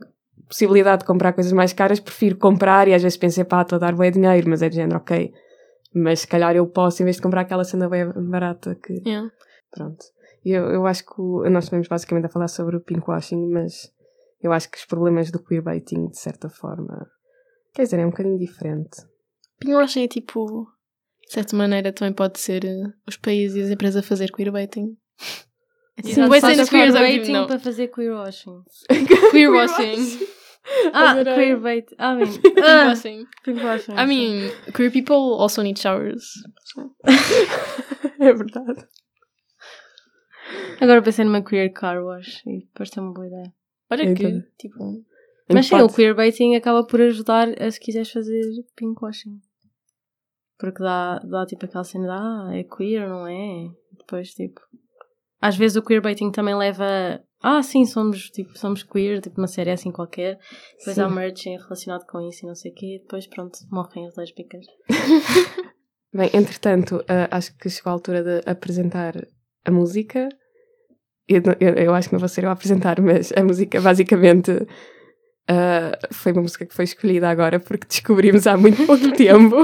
[0.46, 3.80] possibilidade de comprar coisas mais caras, prefiro comprar e às vezes pensei, pá, estou a
[3.80, 5.32] dar bem dinheiro, mas é de género, ok,
[5.94, 9.28] mas se calhar eu posso, em vez de comprar aquela cena bem barata que, Yeah.
[9.72, 10.04] pronto.
[10.44, 13.90] Eu, eu acho que o- nós estivemos basicamente a falar sobre o pinkwashing, mas
[14.40, 17.06] eu acho que os problemas do queerbaiting, de certa forma,
[17.74, 19.02] quer dizer, é um bocadinho diferente.
[19.58, 20.66] Pinkwashing é tipo.
[21.26, 24.96] De certa maneira, também pode ser eh, os países e as empresas a fazer queerbaiting.
[26.02, 27.46] Sim, Vai ser faz queerbaiting não.
[27.46, 28.62] para fazer queerwashing.
[29.30, 30.26] Queerwashing.
[30.92, 31.90] Ah, queerbait.
[31.98, 32.28] I mean,
[32.62, 33.26] ah, Queerwashing.
[33.42, 33.94] queerwashing.
[33.96, 36.34] I mean, queer people also need showers.
[38.20, 38.86] É verdade.
[40.78, 43.52] Agora pensei numa queer car wash e pareceu uma boa ideia.
[43.90, 45.02] Olha que, tipo,
[45.54, 48.42] Mas sim, o Pode- queerbaiting acaba por ajudar a se quiseres fazer
[48.76, 49.40] pinkwashing.
[50.58, 53.70] Porque dá, dá tipo aquela cena de ah, é queer, não é?
[53.96, 54.60] Depois, tipo.
[55.40, 57.22] Às vezes o queerbaiting também leva.
[57.40, 60.38] Ah, sim, somos, tipo, somos queer, tipo uma série assim qualquer.
[60.78, 61.02] Depois Sim.
[61.02, 62.96] há merch relacionado com isso e não sei o quê.
[62.96, 64.66] E depois, pronto, morrem as lésbicas.
[66.12, 69.14] Bem, entretanto, ah, acho que chegou a altura de apresentar
[69.64, 70.28] a música.
[71.28, 74.50] Eu, eu, eu acho que não vou ser eu a apresentar, mas a música basicamente
[75.48, 79.56] ah, foi uma música que foi escolhida agora porque descobrimos há muito pouco tempo.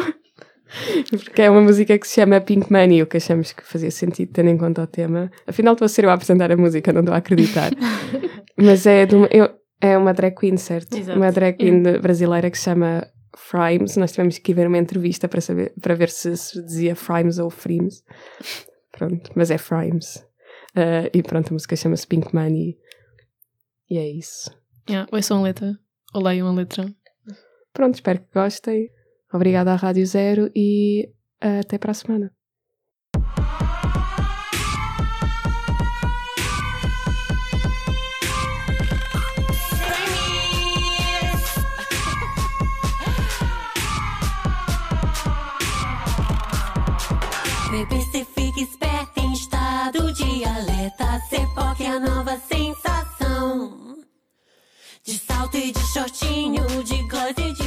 [1.10, 4.32] Porque é uma música que se chama Pink Money, o que achamos que fazia sentido
[4.32, 5.30] tendo em conta o tema.
[5.46, 7.70] Afinal, estou a ser eu a apresentar a música, não estou a acreditar.
[8.56, 10.96] Mas é, uma, eu- é uma drag queen, certo?
[10.96, 11.16] Exato.
[11.18, 13.06] Uma drag queen de- brasileira que se chama
[13.36, 13.96] Frimes.
[13.96, 17.38] Nós tivemos que ir ver uma entrevista para, saber, para ver se se dizia Frimes
[17.38, 18.02] ou Frimes.
[18.90, 20.24] Pronto, mas é Frimes.
[20.74, 22.76] Ah, e pronto, a música chama-se Pink Money.
[23.90, 24.50] E é isso.
[24.88, 25.78] Yeah, ouçam a letra.
[26.12, 26.92] Ou leiam a letra.
[27.72, 28.90] Pronto, espero que gostem.
[29.32, 31.10] Obrigada à Rádio Zero e
[31.40, 32.32] até para a semana.
[47.70, 51.20] Bebê, cê fica esperto em estado de alerta.
[51.28, 52.73] Cê pode é a nova sensação.
[55.06, 57.63] De salto e de shortinho, de gloss e de